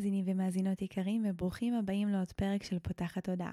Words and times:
מאזינים 0.00 0.24
ומאזינות 0.28 0.82
יקרים 0.82 1.22
וברוכים 1.26 1.74
הבאים 1.74 2.08
לעוד 2.08 2.32
פרק 2.32 2.62
של 2.62 2.78
פותחת 2.78 3.24
תודעה. 3.24 3.52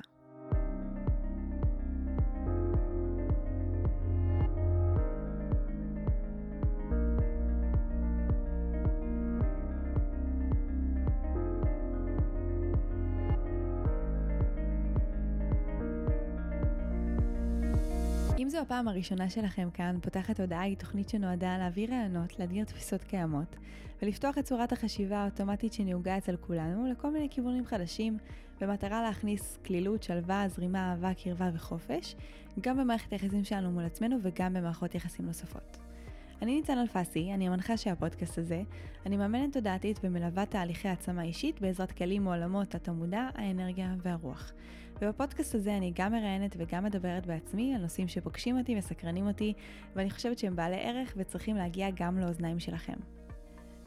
הפעם 18.68 18.88
הראשונה 18.88 19.30
שלכם 19.30 19.70
כאן, 19.74 19.98
פותחת 20.02 20.40
הודעה 20.40 20.62
היא 20.62 20.78
תוכנית 20.78 21.10
שנועדה 21.10 21.58
להעביר 21.58 21.92
רעיונות, 21.92 22.40
לאתגר 22.40 22.64
תפיסות 22.64 23.04
קיימות, 23.04 23.56
ולפתוח 24.02 24.38
את 24.38 24.46
צורת 24.46 24.72
החשיבה 24.72 25.18
האוטומטית 25.18 25.74
שנהוגה 25.74 26.18
אצל 26.18 26.36
כולנו 26.36 26.92
לכל 26.92 27.12
מיני 27.12 27.28
כיוונים 27.30 27.66
חדשים, 27.66 28.18
במטרה 28.62 29.02
להכניס 29.02 29.58
כלילות, 29.66 30.04
שלווה, 30.04 30.46
זרימה, 30.48 30.92
אהבה, 30.92 31.14
קרבה 31.14 31.50
וחופש, 31.54 32.16
גם 32.62 32.78
במערכת 32.78 33.12
היחסים 33.12 33.44
שלנו 33.44 33.72
מול 33.72 33.86
עצמנו 33.86 34.18
וגם 34.22 34.54
במערכות 34.54 34.96
יחסים 34.96 35.26
נוספות. 35.26 35.78
אני 36.42 36.56
ניצן 36.56 36.78
אלפסי, 36.78 37.34
אני 37.34 37.48
המנחה 37.48 37.78
של 37.78 37.90
הפודקאסט 37.90 38.38
הזה, 38.38 38.62
אני 39.06 39.18
מאמנת 39.18 39.54
תודעתית 39.54 40.00
ומלווה 40.04 40.46
תהליכי 40.46 40.88
העצמה 40.88 41.24
אישית 41.24 41.62
בעזרת 41.62 41.92
כלים 41.92 42.24
מעולמות 42.24 42.76
התמודה, 42.76 43.30
האנרגיה 43.36 43.96
והרוח. 44.02 44.54
ובפודקאסט 45.02 45.56
הזה 45.56 45.78
אני 45.78 45.92
גם 45.96 46.12
מראיינת 46.12 46.56
וגם 46.60 46.84
מדברת 46.84 47.26
בעצמי 47.26 47.76
על 47.76 47.82
נושאים 47.82 48.08
שפוגשים 48.08 48.58
אותי, 48.58 48.76
מסקרנים 48.76 49.28
אותי, 49.28 49.54
ואני 49.96 50.10
חושבת 50.10 50.40
שהם 50.40 50.56
בעלי 50.56 50.80
ערך 50.80 51.14
וצריכים 51.18 51.56
להגיע 51.56 51.88
גם 51.96 52.20
לאוזניים 52.20 52.60
שלכם. 52.60 52.98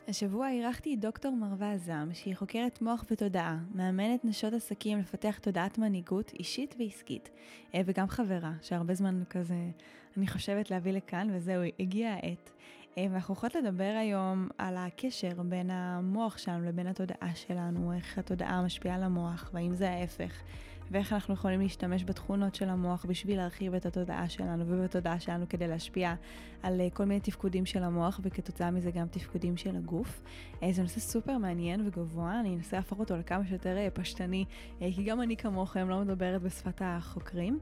השבוע 0.09 0.51
אירחתי 0.51 0.95
את 0.95 1.01
דוקטור 1.01 1.37
מרווה 1.37 1.73
עזם, 1.73 2.09
שהיא 2.13 2.37
חוקרת 2.37 2.83
מוח 2.83 3.05
ותודעה, 3.11 3.59
מאמנת 3.75 4.25
נשות 4.25 4.53
עסקים 4.53 4.99
לפתח 4.99 5.39
תודעת 5.39 5.79
מנהיגות 5.79 6.33
אישית 6.39 6.75
ועסקית, 6.79 7.31
אה, 7.75 7.81
וגם 7.87 8.09
חברה, 8.09 8.53
שהרבה 8.63 8.95
זמן 8.95 9.23
כזה 9.31 9.71
אני 10.17 10.27
חושבת 10.27 10.71
להביא 10.71 10.93
לכאן, 10.93 11.29
וזהו, 11.33 11.63
הגיעה 11.81 12.15
העת. 12.15 12.53
אה, 12.99 13.07
ואנחנו 13.11 13.35
הולכות 13.35 13.55
לדבר 13.55 13.95
היום 14.01 14.49
על 14.59 14.77
הקשר 14.77 15.43
בין 15.43 15.71
המוח 15.71 16.39
שלנו 16.39 16.65
לבין 16.65 16.87
התודעה 16.87 17.35
שלנו, 17.35 17.93
איך 17.93 18.19
התודעה 18.19 18.63
משפיעה 18.63 18.97
על 18.97 19.03
המוח, 19.03 19.51
והאם 19.55 19.75
זה 19.75 19.91
ההפך, 19.91 20.43
ואיך 20.91 21.13
אנחנו 21.13 21.35
יכולים 21.35 21.61
להשתמש 21.61 22.05
בתכונות 22.05 22.55
של 22.55 22.69
המוח 22.69 23.07
בשביל 23.09 23.37
להרחיב 23.37 23.75
את 23.75 23.87
התודעה 23.87 24.29
שלנו 24.29 24.65
ובתודעה 24.67 25.21
שלנו 25.21 25.49
כדי 25.49 25.69
להשפיע 25.69 26.15
על 26.63 26.81
אה, 26.81 26.89
כל 26.93 27.05
מיני 27.05 27.21
תפקודים 27.21 27.67
של 27.67 27.83
המוח 27.83 28.21
וכתוצאה 28.23 28.71
מזה 28.71 28.91
גם 28.91 29.07
תפקודים 29.11 29.57
של 29.57 29.77
הגוף. 29.77 30.23
אה, 30.63 30.73
זה 30.73 30.83
נושא 30.83 31.01
סופר 31.01 31.39
מעניין 31.39 31.87
וגבוה, 31.87 32.41
אני 32.41 32.57
אנסה 32.57 32.77
להפוך 32.77 32.99
אותו 32.99 33.17
לכמה 33.17 33.47
שיותר 33.47 33.77
אה, 33.77 33.89
פשטני, 33.91 34.45
כי 34.79 35.03
גם 35.05 35.23
אני 35.23 35.37
כמוכם 35.37 35.89
לא 35.89 36.01
מדברת 36.01 36.43
בשפת 36.43 36.83
החוקרים, 36.85 37.59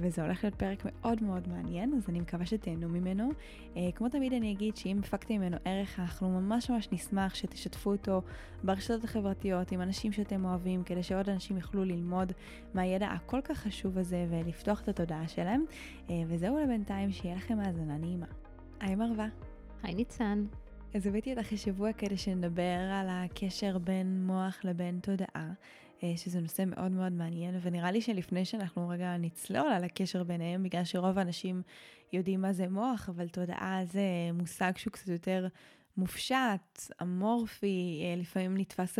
וזה 0.00 0.22
הולך 0.22 0.44
להיות 0.44 0.54
פרק 0.54 0.82
מאוד 0.84 1.22
מאוד 1.22 1.48
מעניין, 1.48 1.94
אז 1.96 2.08
אני 2.08 2.20
מקווה 2.20 2.46
שתהנו 2.46 2.88
ממנו. 2.88 3.30
כמו 3.94 4.08
תמיד 4.08 4.32
אני 4.32 4.52
אגיד 4.52 4.76
שאם 4.76 4.98
הפקתם 4.98 5.34
ממנו 5.34 5.56
ערך, 5.64 6.00
אנחנו 6.00 6.40
ממש 6.40 6.70
ממש 6.70 6.88
נשמח 6.92 7.34
שתשתפו 7.34 7.90
אותו 7.90 8.22
ברשתות 8.64 9.04
החברתיות 9.04 9.72
עם 9.72 9.80
אנשים 9.80 10.12
שאתם 10.12 10.44
אוהבים, 10.44 10.84
כדי 10.84 11.02
שעוד 11.02 11.30
אנשים 11.30 11.56
יוכלו 11.56 11.84
ללמוד 11.84 12.32
מהידע 12.74 13.08
הכל 13.08 13.40
כך 13.44 13.58
חשוב 13.58 13.98
הזה 13.98 14.26
ולפתוח 14.30 14.82
את 14.82 14.88
התודעה 14.88 15.28
שלהם. 15.28 15.64
אה, 16.10 16.14
וזהו 16.28 16.58
לבינתיים, 16.58 17.12
שיהיה 17.12 17.36
לכם 17.36 17.60
האזנה 17.60 17.98
נעימה. 17.98 18.26
היי 18.80 18.94
מרווה. 18.94 19.28
היי 19.82 19.94
ניצן. 19.94 20.46
אז 20.94 21.06
הבאתי 21.06 21.32
אותך 21.34 21.52
השבוע 21.52 21.92
כדי 21.92 22.16
שנדבר 22.16 22.78
על 22.92 23.06
הקשר 23.10 23.78
בין 23.78 24.26
מוח 24.26 24.60
לבין 24.64 24.98
תודעה, 25.02 25.52
אה, 26.02 26.12
שזה 26.16 26.40
נושא 26.40 26.64
מאוד 26.66 26.92
מאוד 26.92 27.12
מעניין, 27.12 27.58
ונראה 27.62 27.90
לי 27.90 28.00
שלפני 28.00 28.44
שאנחנו 28.44 28.88
רגע 28.88 29.16
נצלול 29.16 29.68
על 29.68 29.84
הקשר 29.84 30.24
ביניהם, 30.24 30.62
בגלל 30.62 30.84
שרוב 30.84 31.18
האנשים 31.18 31.62
יודעים 32.12 32.40
מה 32.40 32.52
זה 32.52 32.68
מוח, 32.68 33.08
אבל 33.08 33.28
תודעה 33.28 33.80
זה 33.84 34.00
מושג 34.34 34.72
שהוא 34.76 34.92
קצת 34.92 35.08
יותר 35.08 35.46
מופשט, 35.96 36.92
אמורפי, 37.02 38.02
אה, 38.04 38.20
לפעמים 38.20 38.56
נתפס 38.56 38.98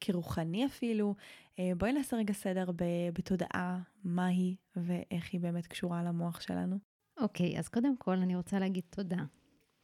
כרוחני 0.00 0.66
אפילו. 0.66 1.14
אה, 1.58 1.72
בואי 1.78 1.92
נעשה 1.92 2.16
רגע 2.16 2.32
סדר 2.32 2.70
בתודעה, 3.12 3.80
מה 4.04 4.26
היא 4.26 4.56
ואיך 4.76 5.32
היא 5.32 5.40
באמת 5.40 5.66
קשורה 5.66 6.02
למוח 6.02 6.40
שלנו. 6.40 6.78
אוקיי, 7.20 7.56
okay, 7.56 7.58
אז 7.58 7.68
קודם 7.68 7.96
כל 7.96 8.16
אני 8.16 8.36
רוצה 8.36 8.58
להגיד 8.58 8.84
תודה. 8.90 9.24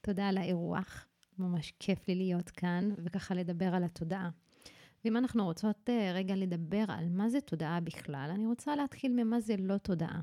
תודה 0.00 0.28
על 0.28 0.38
האירוח, 0.38 1.06
ממש 1.38 1.72
כיף 1.78 2.08
לי 2.08 2.14
להיות 2.14 2.50
כאן, 2.50 2.90
וככה 3.04 3.34
לדבר 3.34 3.74
על 3.74 3.84
התודעה. 3.84 4.30
ואם 5.04 5.16
אנחנו 5.16 5.44
רוצות 5.44 5.90
אה, 5.90 6.12
רגע 6.14 6.36
לדבר 6.36 6.84
על 6.88 7.08
מה 7.08 7.28
זה 7.28 7.40
תודעה 7.40 7.80
בכלל, 7.80 8.30
אני 8.34 8.46
רוצה 8.46 8.76
להתחיל 8.76 9.12
ממה 9.12 9.40
זה 9.40 9.54
לא 9.58 9.78
תודעה. 9.78 10.20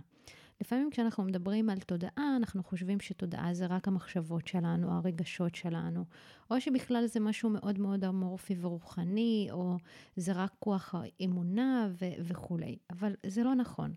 לפעמים 0.62 0.90
כשאנחנו 0.92 1.24
מדברים 1.24 1.70
על 1.70 1.80
תודעה, 1.80 2.36
אנחנו 2.38 2.64
חושבים 2.64 3.00
שתודעה 3.00 3.54
זה 3.54 3.66
רק 3.66 3.88
המחשבות 3.88 4.48
שלנו, 4.48 4.92
הרגשות 4.92 5.56
שלנו, 5.56 6.06
או 6.52 6.62
שבכלל 6.62 7.06
זה 7.06 7.20
משהו 7.20 7.50
מאוד 7.50 7.80
מאוד 7.80 8.06
אמורפי 8.06 8.56
ורוחני, 8.62 9.48
או 9.52 9.78
זה 10.16 10.32
רק 10.32 10.52
כוח 10.60 10.96
האמונה 10.96 11.90
ו- 11.92 12.24
וכולי, 12.24 12.78
אבל 12.90 13.14
זה 13.26 13.44
לא 13.44 13.56
נכון. 13.56 13.94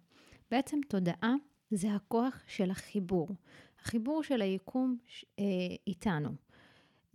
בעצם 0.50 0.78
תודעה 0.88 1.34
זה 1.70 1.94
הכוח 1.94 2.42
של 2.46 2.70
החיבור, 2.70 3.28
החיבור 3.80 4.22
של 4.22 4.42
היקום 4.42 4.96
אה, 5.38 5.44
איתנו. 5.86 6.28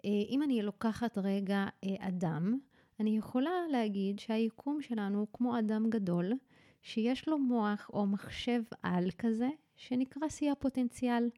אה, 0.06 0.10
אם 0.30 0.44
אני 0.44 0.62
לוקחת 0.62 1.18
רגע 1.18 1.66
אה, 1.84 1.96
אדם, 2.00 2.60
אני 3.00 3.18
יכולה 3.18 3.52
להגיד 3.72 4.20
שהיקום 4.20 4.82
שלנו 4.82 5.20
הוא 5.20 5.28
כמו 5.34 5.60
אדם 5.60 5.90
גדול, 5.90 6.34
שיש 6.82 7.28
לו 7.28 7.38
מוח 7.38 7.90
או 7.94 8.06
מחשב 8.06 8.62
על 8.84 9.12
כזה, 9.18 9.50
שנקרא 9.76 10.30
שיא 10.30 10.52
הפוטנציאל. 10.52 11.30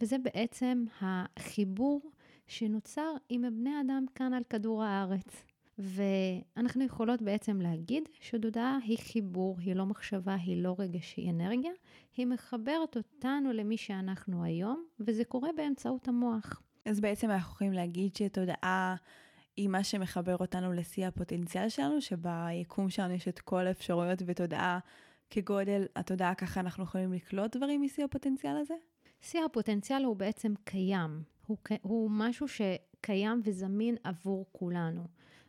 וזה 0.00 0.18
בעצם 0.18 0.84
החיבור 1.00 2.10
שנוצר 2.46 3.12
עם 3.28 3.42
בני 3.42 3.80
אדם 3.80 4.04
כאן 4.14 4.32
על 4.32 4.42
כדור 4.50 4.84
הארץ. 4.84 5.44
ואנחנו 5.78 6.84
יכולות 6.84 7.22
בעצם 7.22 7.60
להגיד 7.60 8.08
שתודעה 8.20 8.78
היא 8.84 8.98
חיבור, 8.98 9.56
היא 9.60 9.74
לא 9.74 9.86
מחשבה, 9.86 10.34
היא 10.34 10.62
לא 10.62 10.74
רגש, 10.78 11.14
היא 11.16 11.30
אנרגיה, 11.30 11.72
היא 12.16 12.26
מחברת 12.26 12.96
אותנו 12.96 13.52
למי 13.52 13.76
שאנחנו 13.76 14.44
היום, 14.44 14.84
וזה 15.00 15.24
קורה 15.24 15.48
באמצעות 15.56 16.08
המוח. 16.08 16.62
אז 16.84 17.00
בעצם 17.00 17.30
אנחנו 17.30 17.52
יכולים 17.52 17.72
להגיד 17.72 18.16
שתודעה 18.16 18.96
היא 19.56 19.68
מה 19.68 19.84
שמחבר 19.84 20.36
אותנו 20.36 20.72
לשיא 20.72 21.06
הפוטנציאל 21.06 21.68
שלנו, 21.68 22.00
שביקום 22.00 22.90
שלנו 22.90 23.14
יש 23.14 23.28
את 23.28 23.40
כל 23.40 23.66
האפשרויות 23.66 24.22
ותודעה 24.26 24.78
כגודל 25.30 25.86
התודעה, 25.96 26.34
ככה 26.34 26.60
אנחנו 26.60 26.84
יכולים 26.84 27.12
לקלוט 27.12 27.56
דברים 27.56 27.82
משיא 27.82 28.04
הפוטנציאל 28.04 28.56
הזה? 28.56 28.74
שיא 29.20 29.44
הפוטנציאל 29.44 30.04
הוא 30.04 30.16
בעצם 30.16 30.54
קיים, 30.64 31.22
הוא, 31.46 31.56
הוא 31.82 32.10
משהו 32.10 32.46
שקיים 32.48 33.40
וזמין 33.44 33.96
עבור 34.04 34.46
כולנו. 34.52 35.06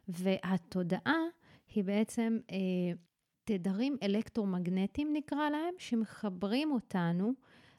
והתודעה 0.08 1.22
היא 1.76 1.84
בעצם 1.84 2.38
אה, 2.52 2.58
תדרים 3.44 3.98
אלקטרומגנטיים 4.04 5.14
נקרא 5.14 5.50
להם, 5.50 5.74
שמחברים 5.78 6.72
אותנו 6.72 7.34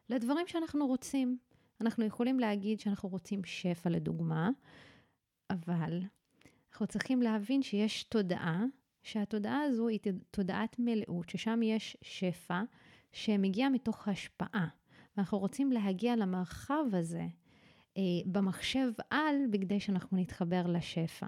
לדברים 0.09 0.47
שאנחנו 0.47 0.87
רוצים. 0.87 1.39
אנחנו 1.81 2.05
יכולים 2.05 2.41
להגיד 2.41 2.81
שאנחנו 2.81 3.09
רוצים 3.09 3.45
שפע 3.45 3.91
לדוגמה, 3.91 4.51
אבל 5.51 6.01
אנחנו 6.79 6.87
צריכים 6.93 7.23
להבין 7.23 7.63
שיש 7.63 8.03
תודעה, 8.03 8.65
שהתודעה 9.03 9.61
הזו 9.63 9.89
היא 9.89 9.99
תודעת 10.31 10.77
מלאות, 10.79 11.29
ששם 11.29 11.61
יש 11.63 11.97
שפע 12.03 12.63
שמגיע 13.13 13.69
מתוך 13.69 14.09
השפעה. 14.09 14.69
ואנחנו 15.17 15.39
רוצים 15.39 15.73
להגיע 15.73 16.17
למרחב 16.17 16.85
הזה 16.93 17.27
אה, 17.97 18.03
במחשב 18.27 18.91
על, 19.11 19.37
בכדי 19.51 19.81
שאנחנו 19.81 20.17
נתחבר 20.17 20.67
לשפע. 20.67 21.27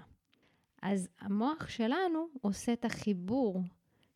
אז 0.81 1.09
המוח 1.19 1.69
שלנו 1.69 2.27
עושה 2.41 2.73
את 2.73 2.85
החיבור 2.85 3.61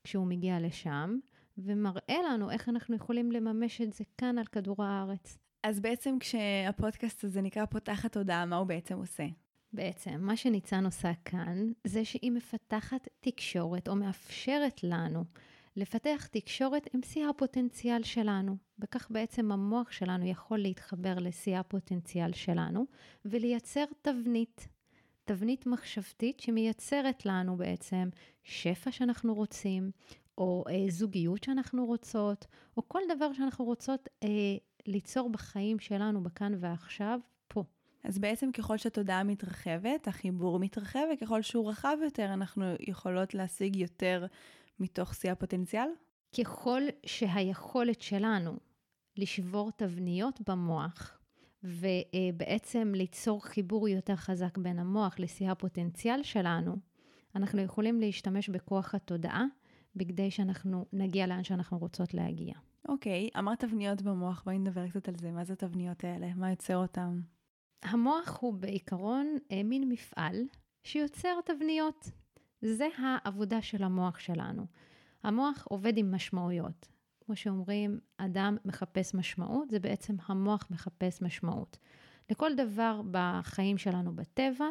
כשהוא 0.04 0.28
מגיע 0.28 0.60
לשם, 0.60 1.18
ומראה 1.58 2.18
לנו 2.30 2.52
איך 2.52 2.70
אנחנו 2.70 2.96
יכולים 2.96 3.32
לממש 3.32 3.82
את 3.82 3.94
זה 3.94 4.04
כאן 4.18 4.38
על 4.38 4.46
כדור 4.46 4.84
הארץ. 4.84 5.38
אז 5.64 5.80
בעצם 5.80 6.18
כשהפודקאסט 6.20 7.24
הזה 7.24 7.42
נקרא 7.42 7.66
פותחת 7.66 8.12
תודעה, 8.12 8.46
מה 8.46 8.56
הוא 8.56 8.68
בעצם 8.68 8.98
עושה? 8.98 9.26
בעצם, 9.76 10.18
מה 10.20 10.38
שניצן 10.38 10.86
עושה 10.86 11.12
כאן, 11.26 11.72
זה 11.84 12.06
שהיא 12.06 12.32
מפתחת 12.32 13.08
תקשורת, 13.20 13.88
או 13.88 13.96
מאפשרת 13.96 14.84
לנו 14.84 15.24
לפתח 15.76 16.28
תקשורת 16.32 16.88
עם 16.94 17.02
שיא 17.04 17.28
הפוטנציאל 17.28 18.04
שלנו. 18.04 18.58
וכך 18.80 19.08
בעצם 19.12 19.52
המוח 19.52 19.92
שלנו 19.92 20.26
יכול 20.26 20.60
להתחבר 20.60 21.16
לשיא 21.20 21.58
הפוטנציאל 21.58 22.34
שלנו, 22.34 22.86
ולייצר 23.26 23.86
תבנית. 24.02 24.68
תבנית 25.26 25.66
מחשבתית 25.66 26.40
שמייצרת 26.40 27.26
לנו 27.26 27.58
בעצם 27.58 28.10
שפע 28.44 28.92
שאנחנו 28.92 29.34
רוצים, 29.34 29.92
או 30.38 30.64
אה, 30.70 30.86
זוגיות 30.90 31.44
שאנחנו 31.44 31.86
רוצות, 31.86 32.46
או 32.78 32.90
כל 32.90 33.02
דבר 33.16 33.34
שאנחנו 33.34 33.66
רוצות 33.66 34.10
אה, 34.24 34.30
ליצור 34.88 35.30
בחיים 35.30 35.80
שלנו 35.80 36.24
בכאן 36.24 36.54
ועכשיו, 36.60 37.20
פה. 37.48 37.64
אז 38.06 38.20
בעצם 38.20 38.52
ככל 38.52 38.78
שהתודעה 38.78 39.24
מתרחבת, 39.24 40.08
החיבור 40.08 40.60
מתרחב, 40.60 41.00
וככל 41.14 41.42
שהוא 41.42 41.70
רחב 41.70 41.98
יותר, 42.04 42.34
אנחנו 42.34 42.66
יכולות 42.80 43.34
להשיג 43.34 43.76
יותר 43.76 44.26
מתוך 44.80 45.14
שיא 45.16 45.32
הפוטנציאל? 45.32 45.88
ככל 46.40 46.82
שהיכולת 47.06 48.02
שלנו 48.02 48.58
לשבור 49.18 49.72
תבניות 49.72 50.50
במוח, 50.50 51.20
ובעצם 51.64 52.92
ליצור 52.96 53.46
חיבור 53.46 53.90
יותר 53.90 54.16
חזק 54.16 54.58
בין 54.58 54.80
המוח 54.80 55.20
לשיא 55.20 55.52
הפוטנציאל 55.52 56.24
שלנו, 56.24 56.76
אנחנו 57.36 57.62
יכולים 57.62 58.00
להשתמש 58.00 58.50
בכוח 58.50 58.96
התודעה 58.96 59.46
בכדי 59.96 60.32
שאנחנו 60.32 60.86
נגיע 60.94 61.28
לאן 61.28 61.44
שאנחנו 61.44 61.78
רוצות 61.78 62.14
להגיע. 62.14 62.54
אוקיי, 62.88 63.30
okay, 63.34 63.40
אמרת 63.40 63.60
תבניות 63.60 64.02
במוח, 64.02 64.44
בואי 64.46 64.60
נדבר 64.60 64.88
קצת 64.90 65.08
על 65.08 65.16
זה. 65.16 65.32
מה 65.32 65.44
זה 65.44 65.54
התבניות 65.54 66.04
האלה? 66.04 66.34
מה 66.36 66.50
יוצר 66.50 66.78
אותן? 66.78 67.20
המוח 67.84 68.38
הוא 68.42 68.54
בעיקרון 68.54 69.38
אה, 69.52 69.64
מין 69.64 69.90
מפעל 69.90 70.44
שיוצר 70.84 71.40
תבניות. 71.46 72.10
זה 72.62 72.88
העבודה 72.98 73.62
של 73.62 73.84
המוח 73.84 74.20
שלנו. 74.20 74.66
המוח 75.24 75.68
עובד 75.70 75.98
עם 75.98 76.16
משמעויות. 76.16 76.88
כמו 77.26 77.36
שאומרים, 77.36 78.00
אדם 78.18 78.58
מחפש 78.66 79.16
משמעות, 79.16 79.70
זה 79.70 79.80
בעצם 79.80 80.16
המוח 80.26 80.68
מחפש 80.72 81.22
משמעות. 81.22 81.78
לכל 82.30 82.56
דבר 82.56 83.02
בחיים 83.12 83.78
שלנו 83.78 84.16
בטבע 84.16 84.66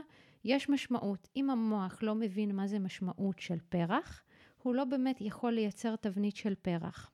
יש 0.45 0.69
משמעות. 0.69 1.29
אם 1.37 1.51
המוח 1.51 1.99
לא 2.03 2.15
מבין 2.15 2.57
מה 2.57 2.67
זה 2.67 2.79
משמעות 2.79 3.39
של 3.39 3.59
פרח, 3.69 4.23
הוא 4.63 4.75
לא 4.75 4.85
באמת 4.85 5.21
יכול 5.21 5.53
לייצר 5.53 5.97
תבנית 5.97 6.37
של 6.37 6.55
פרח. 6.55 7.11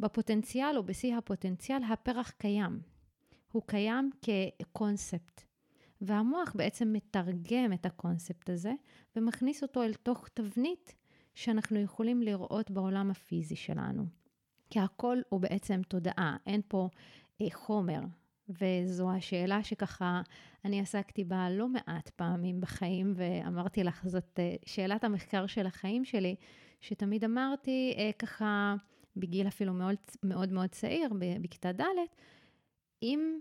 בפוטנציאל 0.00 0.76
או 0.76 0.82
בשיא 0.82 1.16
הפוטנציאל 1.16 1.82
הפרח 1.84 2.30
קיים. 2.30 2.80
הוא 3.52 3.62
קיים 3.66 4.10
כקונספט. 4.22 5.44
והמוח 6.00 6.52
בעצם 6.54 6.92
מתרגם 6.92 7.72
את 7.74 7.86
הקונספט 7.86 8.50
הזה 8.50 8.72
ומכניס 9.16 9.62
אותו 9.62 9.82
אל 9.82 9.94
תוך 9.94 10.28
תבנית 10.28 10.94
שאנחנו 11.34 11.78
יכולים 11.78 12.22
לראות 12.22 12.70
בעולם 12.70 13.10
הפיזי 13.10 13.56
שלנו. 13.56 14.06
כי 14.70 14.80
הכל 14.80 15.18
הוא 15.28 15.40
בעצם 15.40 15.80
תודעה, 15.88 16.36
אין 16.46 16.60
פה 16.68 16.88
אה, 17.40 17.46
חומר. 17.52 18.00
וזו 18.48 19.10
השאלה 19.10 19.62
שככה 19.62 20.22
אני 20.64 20.80
עסקתי 20.80 21.24
בה 21.24 21.50
לא 21.50 21.68
מעט 21.68 22.08
פעמים 22.08 22.60
בחיים, 22.60 23.12
ואמרתי 23.16 23.84
לך, 23.84 24.06
זאת 24.06 24.38
אה, 24.38 24.54
שאלת 24.66 25.04
המחקר 25.04 25.46
של 25.46 25.66
החיים 25.66 26.04
שלי, 26.04 26.36
שתמיד 26.80 27.24
אמרתי 27.24 27.94
אה, 27.98 28.10
ככה, 28.18 28.74
בגיל 29.16 29.48
אפילו 29.48 29.74
מאוד 29.74 29.96
מאוד, 30.22 30.52
מאוד 30.52 30.70
צעיר, 30.70 31.10
בכיתה 31.40 31.72
ד', 31.72 31.84
אם 33.02 33.38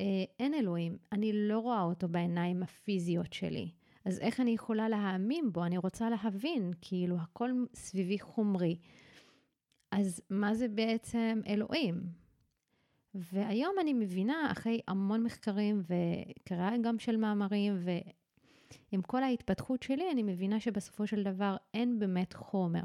אה, 0.00 0.24
אין 0.38 0.54
אלוהים, 0.54 0.96
אני 1.12 1.30
לא 1.32 1.58
רואה 1.58 1.82
אותו 1.82 2.08
בעיניים 2.08 2.62
הפיזיות 2.62 3.32
שלי. 3.32 3.70
אז 4.04 4.18
איך 4.20 4.40
אני 4.40 4.50
יכולה 4.50 4.88
להאמין 4.88 5.52
בו? 5.52 5.64
אני 5.64 5.78
רוצה 5.78 6.10
להבין, 6.10 6.72
כאילו, 6.80 7.16
הכל 7.16 7.50
סביבי 7.74 8.18
חומרי. 8.18 8.76
אז 9.90 10.22
מה 10.30 10.54
זה 10.54 10.68
בעצם 10.68 11.40
אלוהים? 11.46 12.02
והיום 13.14 13.74
אני 13.80 13.92
מבינה, 13.92 14.52
אחרי 14.52 14.80
המון 14.88 15.22
מחקרים 15.22 15.82
וקריאה 15.82 16.70
גם 16.82 16.98
של 16.98 17.16
מאמרים, 17.16 17.78
ועם 17.84 19.02
כל 19.02 19.22
ההתפתחות 19.22 19.82
שלי, 19.82 20.10
אני 20.10 20.22
מבינה 20.22 20.60
שבסופו 20.60 21.06
של 21.06 21.22
דבר 21.22 21.56
אין 21.74 21.98
באמת 21.98 22.32
חומר. 22.32 22.84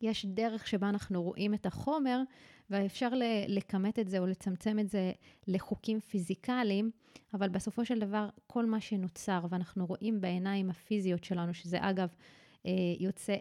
יש 0.00 0.26
דרך 0.26 0.66
שבה 0.66 0.88
אנחנו 0.88 1.22
רואים 1.22 1.54
את 1.54 1.66
החומר, 1.66 2.22
ואפשר 2.70 3.08
לכמת 3.48 3.98
את 3.98 4.08
זה 4.08 4.18
או 4.18 4.26
לצמצם 4.26 4.78
את 4.78 4.90
זה 4.90 5.12
לחוקים 5.48 6.00
פיזיקליים, 6.00 6.90
אבל 7.34 7.48
בסופו 7.48 7.84
של 7.84 7.98
דבר, 7.98 8.28
כל 8.46 8.66
מה 8.66 8.80
שנוצר, 8.80 9.40
ואנחנו 9.50 9.86
רואים 9.86 10.20
בעיניים 10.20 10.70
הפיזיות 10.70 11.24
שלנו, 11.24 11.54
שזה 11.54 11.78
אגב, 11.80 12.08
אה, 12.66 12.72
יוצא 12.98 13.36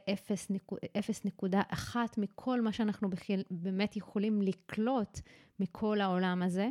0.1 0.99 1.95
מכל 2.17 2.61
מה 2.61 2.71
שאנחנו 2.71 3.09
באמת 3.51 3.95
יכולים 3.95 4.41
לקלוט 4.41 5.19
מכל 5.59 6.01
העולם 6.01 6.41
הזה. 6.41 6.69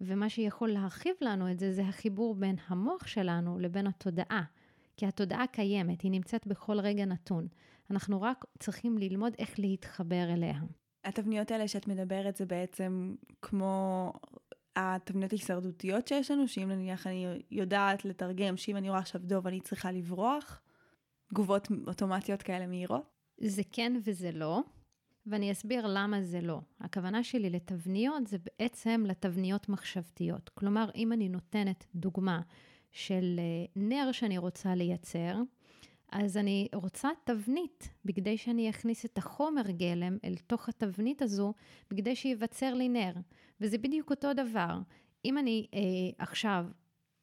ומה 0.00 0.28
שיכול 0.28 0.68
להרחיב 0.68 1.14
לנו 1.20 1.50
את 1.50 1.58
זה, 1.58 1.72
זה 1.72 1.82
החיבור 1.82 2.34
בין 2.34 2.56
המוח 2.68 3.06
שלנו 3.06 3.58
לבין 3.58 3.86
התודעה. 3.86 4.42
כי 4.96 5.06
התודעה 5.06 5.46
קיימת, 5.46 6.00
היא 6.00 6.10
נמצאת 6.10 6.46
בכל 6.46 6.80
רגע 6.80 7.04
נתון. 7.04 7.48
אנחנו 7.90 8.22
רק 8.22 8.44
צריכים 8.58 8.98
ללמוד 8.98 9.32
איך 9.38 9.58
להתחבר 9.58 10.32
אליה. 10.32 10.60
התבניות 11.04 11.50
האלה 11.50 11.68
שאת 11.68 11.88
מדברת 11.88 12.36
זה 12.36 12.46
בעצם 12.46 13.14
כמו 13.42 14.12
התבניות 14.76 15.32
ההישרדותיות 15.32 16.08
שיש 16.08 16.30
לנו, 16.30 16.48
שאם 16.48 16.70
נניח 16.70 17.06
אני 17.06 17.42
יודעת 17.50 18.04
לתרגם, 18.04 18.56
שאם 18.56 18.76
אני 18.76 18.88
רואה 18.88 19.00
עכשיו 19.00 19.20
דוב 19.24 19.46
אני 19.46 19.60
צריכה 19.60 19.92
לברוח, 19.92 20.60
תגובות 21.26 21.68
אוטומטיות 21.86 22.42
כאלה 22.42 22.66
מהירות? 22.66 23.10
זה 23.40 23.62
כן 23.72 23.92
וזה 24.04 24.30
לא, 24.32 24.62
ואני 25.26 25.52
אסביר 25.52 25.86
למה 25.86 26.22
זה 26.22 26.40
לא. 26.40 26.60
הכוונה 26.80 27.24
שלי 27.24 27.50
לתבניות 27.50 28.26
זה 28.26 28.36
בעצם 28.38 29.04
לתבניות 29.06 29.68
מחשבתיות. 29.68 30.50
כלומר, 30.54 30.90
אם 30.94 31.12
אני 31.12 31.28
נותנת 31.28 31.86
דוגמה 31.94 32.40
של 32.92 33.36
אה, 33.38 33.64
נר 33.76 34.12
שאני 34.12 34.38
רוצה 34.38 34.74
לייצר, 34.74 35.36
אז 36.14 36.36
אני 36.36 36.68
רוצה 36.74 37.08
תבנית, 37.24 37.88
בכדי 38.04 38.38
שאני 38.38 38.70
אכניס 38.70 39.04
את 39.04 39.18
החומר 39.18 39.62
גלם 39.70 40.16
אל 40.24 40.34
תוך 40.46 40.68
התבנית 40.68 41.22
הזו, 41.22 41.54
בכדי 41.90 42.16
שייווצר 42.16 42.74
לי 42.74 42.88
נר. 42.88 43.12
וזה 43.60 43.78
בדיוק 43.78 44.10
אותו 44.10 44.32
דבר. 44.32 44.78
אם 45.24 45.38
אני 45.38 45.66
אה, 45.74 45.80
עכשיו 46.18 46.66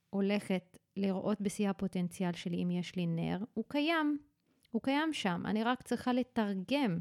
הולכת 0.10 0.78
לראות 0.98 1.42
בשיא 1.42 1.70
הפוטנציאל 1.70 2.34
שלי 2.34 2.64
אם 2.64 2.72
יש 2.72 2.96
לי 2.96 3.06
נר, 3.06 3.38
הוא 3.54 3.66
קיים. 3.68 4.18
הוא 4.72 4.82
קיים 4.82 5.14
שם. 5.14 5.44
אני 5.46 5.64
רק 5.64 5.82
צריכה 5.82 6.14
לתרגם 6.14 6.98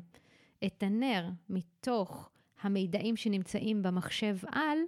את 0.66 0.82
הנר 0.82 1.28
מתוך 1.48 2.30
המידעים 2.60 3.16
שנמצאים 3.16 3.82
במחשב 3.82 4.36
על, 4.46 4.78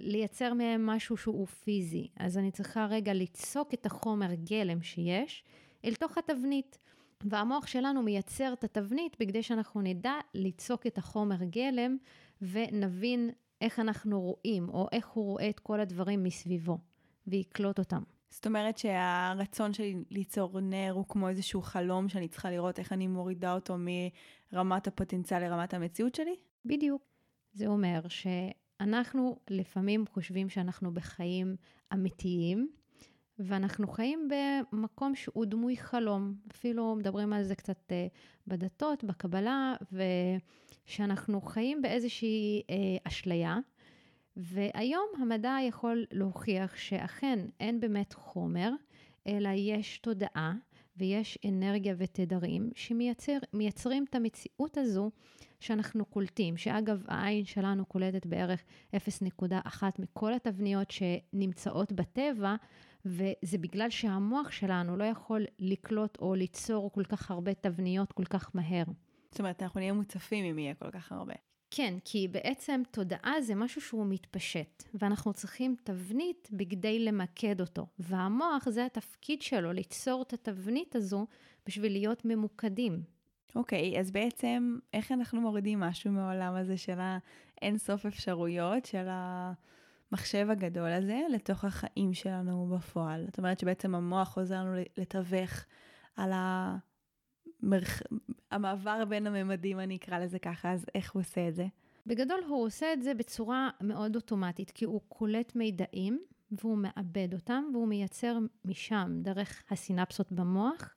ולייצר 0.00 0.54
מהם 0.54 0.86
משהו 0.86 1.16
שהוא 1.16 1.46
פיזי. 1.46 2.08
אז 2.16 2.38
אני 2.38 2.50
צריכה 2.50 2.86
רגע 2.86 3.12
ליצוק 3.12 3.74
את 3.74 3.86
החומר 3.86 4.34
גלם 4.34 4.82
שיש 4.82 5.44
אל 5.84 5.94
תוך 5.94 6.18
התבנית. 6.18 6.78
והמוח 7.24 7.66
שלנו 7.66 8.02
מייצר 8.02 8.52
את 8.52 8.64
התבנית 8.64 9.16
בכדי 9.20 9.42
שאנחנו 9.42 9.80
נדע 9.80 10.14
ליצוק 10.34 10.86
את 10.86 10.98
החומר 10.98 11.44
גלם 11.44 11.96
ונבין 12.42 13.30
איך 13.60 13.80
אנחנו 13.80 14.20
רואים, 14.20 14.68
או 14.68 14.88
איך 14.92 15.08
הוא 15.08 15.24
רואה 15.24 15.48
את 15.48 15.60
כל 15.60 15.80
הדברים 15.80 16.22
מסביבו. 16.22 16.78
ויקלוט 17.26 17.78
אותם. 17.78 18.02
זאת 18.30 18.46
אומרת 18.46 18.78
שהרצון 18.78 19.72
שלי 19.72 19.96
ליצור 20.10 20.60
נר 20.60 20.92
הוא 20.94 21.04
כמו 21.08 21.28
איזשהו 21.28 21.62
חלום 21.62 22.08
שאני 22.08 22.28
צריכה 22.28 22.50
לראות 22.50 22.78
איך 22.78 22.92
אני 22.92 23.06
מורידה 23.06 23.54
אותו 23.54 23.76
מרמת 24.52 24.86
הפוטנציאל 24.86 25.40
לרמת 25.48 25.74
המציאות 25.74 26.14
שלי? 26.14 26.34
בדיוק. 26.64 27.02
זה 27.52 27.66
אומר 27.66 28.08
שאנחנו 28.82 29.36
לפעמים 29.50 30.04
חושבים 30.12 30.48
שאנחנו 30.48 30.94
בחיים 30.94 31.56
אמיתיים, 31.92 32.68
ואנחנו 33.38 33.88
חיים 33.88 34.28
במקום 34.72 35.14
שהוא 35.14 35.44
דמוי 35.44 35.76
חלום. 35.76 36.34
אפילו 36.52 36.94
מדברים 36.96 37.32
על 37.32 37.42
זה 37.42 37.54
קצת 37.54 37.92
אה, 37.92 38.06
בדתות, 38.46 39.04
בקבלה, 39.04 39.74
ושאנחנו 40.86 41.40
חיים 41.40 41.82
באיזושהי 41.82 42.62
אה, 42.70 42.76
אשליה. 43.04 43.58
והיום 44.36 45.06
המדע 45.18 45.56
יכול 45.68 46.06
להוכיח 46.12 46.76
שאכן 46.76 47.38
אין 47.60 47.80
באמת 47.80 48.12
חומר, 48.12 48.70
אלא 49.26 49.48
יש 49.48 49.98
תודעה 49.98 50.54
ויש 50.96 51.38
אנרגיה 51.48 51.94
ותדרים 51.98 52.70
שמייצרים 52.74 54.04
את 54.04 54.14
המציאות 54.14 54.78
הזו 54.78 55.10
שאנחנו 55.60 56.04
קולטים, 56.04 56.56
שאגב 56.56 57.04
העין 57.08 57.44
שלנו 57.44 57.86
קולטת 57.86 58.26
בערך 58.26 58.62
0.1 58.96 59.82
מכל 59.98 60.34
התבניות 60.34 60.90
שנמצאות 60.90 61.92
בטבע, 61.92 62.54
וזה 63.04 63.58
בגלל 63.58 63.90
שהמוח 63.90 64.50
שלנו 64.50 64.96
לא 64.96 65.04
יכול 65.04 65.44
לקלוט 65.58 66.18
או 66.18 66.34
ליצור 66.34 66.92
כל 66.92 67.04
כך 67.04 67.30
הרבה 67.30 67.54
תבניות 67.54 68.12
כל 68.12 68.24
כך 68.24 68.50
מהר. 68.54 68.84
זאת 69.30 69.40
אומרת, 69.40 69.62
אנחנו 69.62 69.80
נהיה 69.80 69.92
מוצפים 69.92 70.44
אם 70.44 70.58
יהיה 70.58 70.74
כל 70.74 70.90
כך 70.90 71.12
הרבה. 71.12 71.34
כן, 71.74 71.94
כי 72.04 72.28
בעצם 72.28 72.82
תודעה 72.90 73.40
זה 73.40 73.54
משהו 73.54 73.80
שהוא 73.80 74.06
מתפשט, 74.06 74.82
ואנחנו 74.94 75.32
צריכים 75.32 75.76
תבנית 75.84 76.48
בכדי 76.52 76.98
למקד 76.98 77.60
אותו. 77.60 77.86
והמוח 77.98 78.68
זה 78.68 78.86
התפקיד 78.86 79.42
שלו, 79.42 79.72
ליצור 79.72 80.22
את 80.22 80.32
התבנית 80.32 80.96
הזו 80.96 81.26
בשביל 81.66 81.92
להיות 81.92 82.24
ממוקדים. 82.24 83.02
אוקיי, 83.54 83.96
okay, 83.96 84.00
אז 84.00 84.10
בעצם 84.10 84.78
איך 84.92 85.12
אנחנו 85.12 85.40
מורידים 85.40 85.80
משהו 85.80 86.12
מהעולם 86.12 86.54
הזה 86.54 86.76
של 86.76 86.98
האין 87.00 87.78
סוף 87.78 88.06
אפשרויות, 88.06 88.84
של 88.84 89.06
המחשב 89.08 90.46
הגדול 90.50 90.92
הזה, 90.92 91.20
לתוך 91.30 91.64
החיים 91.64 92.14
שלנו 92.14 92.66
בפועל? 92.66 93.24
זאת 93.26 93.38
אומרת 93.38 93.58
שבעצם 93.58 93.94
המוח 93.94 94.38
עוזר 94.38 94.60
לנו 94.60 94.74
לתווך 94.96 95.64
על 96.16 96.32
ה... 96.32 96.76
מרח... 97.62 98.02
המעבר 98.50 99.04
בין 99.04 99.26
הממדים, 99.26 99.80
אני 99.80 99.96
אקרא 99.96 100.18
לזה 100.18 100.38
ככה, 100.38 100.72
אז 100.72 100.86
איך 100.94 101.12
הוא 101.12 101.20
עושה 101.20 101.48
את 101.48 101.54
זה? 101.54 101.66
בגדול 102.06 102.40
הוא 102.48 102.66
עושה 102.66 102.92
את 102.92 103.02
זה 103.02 103.14
בצורה 103.14 103.70
מאוד 103.80 104.16
אוטומטית, 104.16 104.70
כי 104.70 104.84
הוא 104.84 105.00
קולט 105.08 105.56
מידעים 105.56 106.20
והוא 106.50 106.78
מאבד 106.78 107.34
אותם, 107.34 107.64
והוא 107.72 107.88
מייצר 107.88 108.38
משם, 108.64 109.18
דרך 109.22 109.62
הסינפסות 109.70 110.32
במוח, 110.32 110.94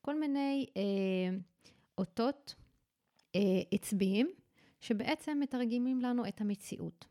כל 0.00 0.20
מיני 0.20 0.66
אה, 0.76 1.36
אותות 1.98 2.54
אה, 3.34 3.40
עצביים, 3.72 4.30
שבעצם 4.80 5.38
מתרגמים 5.40 6.00
לנו 6.00 6.28
את 6.28 6.40
המציאות. 6.40 7.04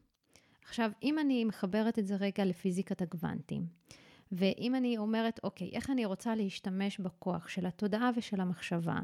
עכשיו, 0.63 0.91
אם 1.03 1.20
אני 1.20 1.46
מחברת 1.46 2.00
את 2.00 2.08
זה 2.08 2.15
רגע 2.15 2.46
לפיזיקת 2.46 3.01
הגוונטים, 3.01 3.65
ואם 4.31 4.75
אני 4.75 4.97
אומרת, 4.97 5.39
אוקיי, 5.43 5.69
איך 5.73 5.89
אני 5.89 6.05
רוצה 6.05 6.35
להשתמש 6.35 7.00
בכוח 7.00 7.47
של 7.47 7.65
התודעה 7.65 8.11
ושל 8.15 8.41
המחשבה 8.41 9.00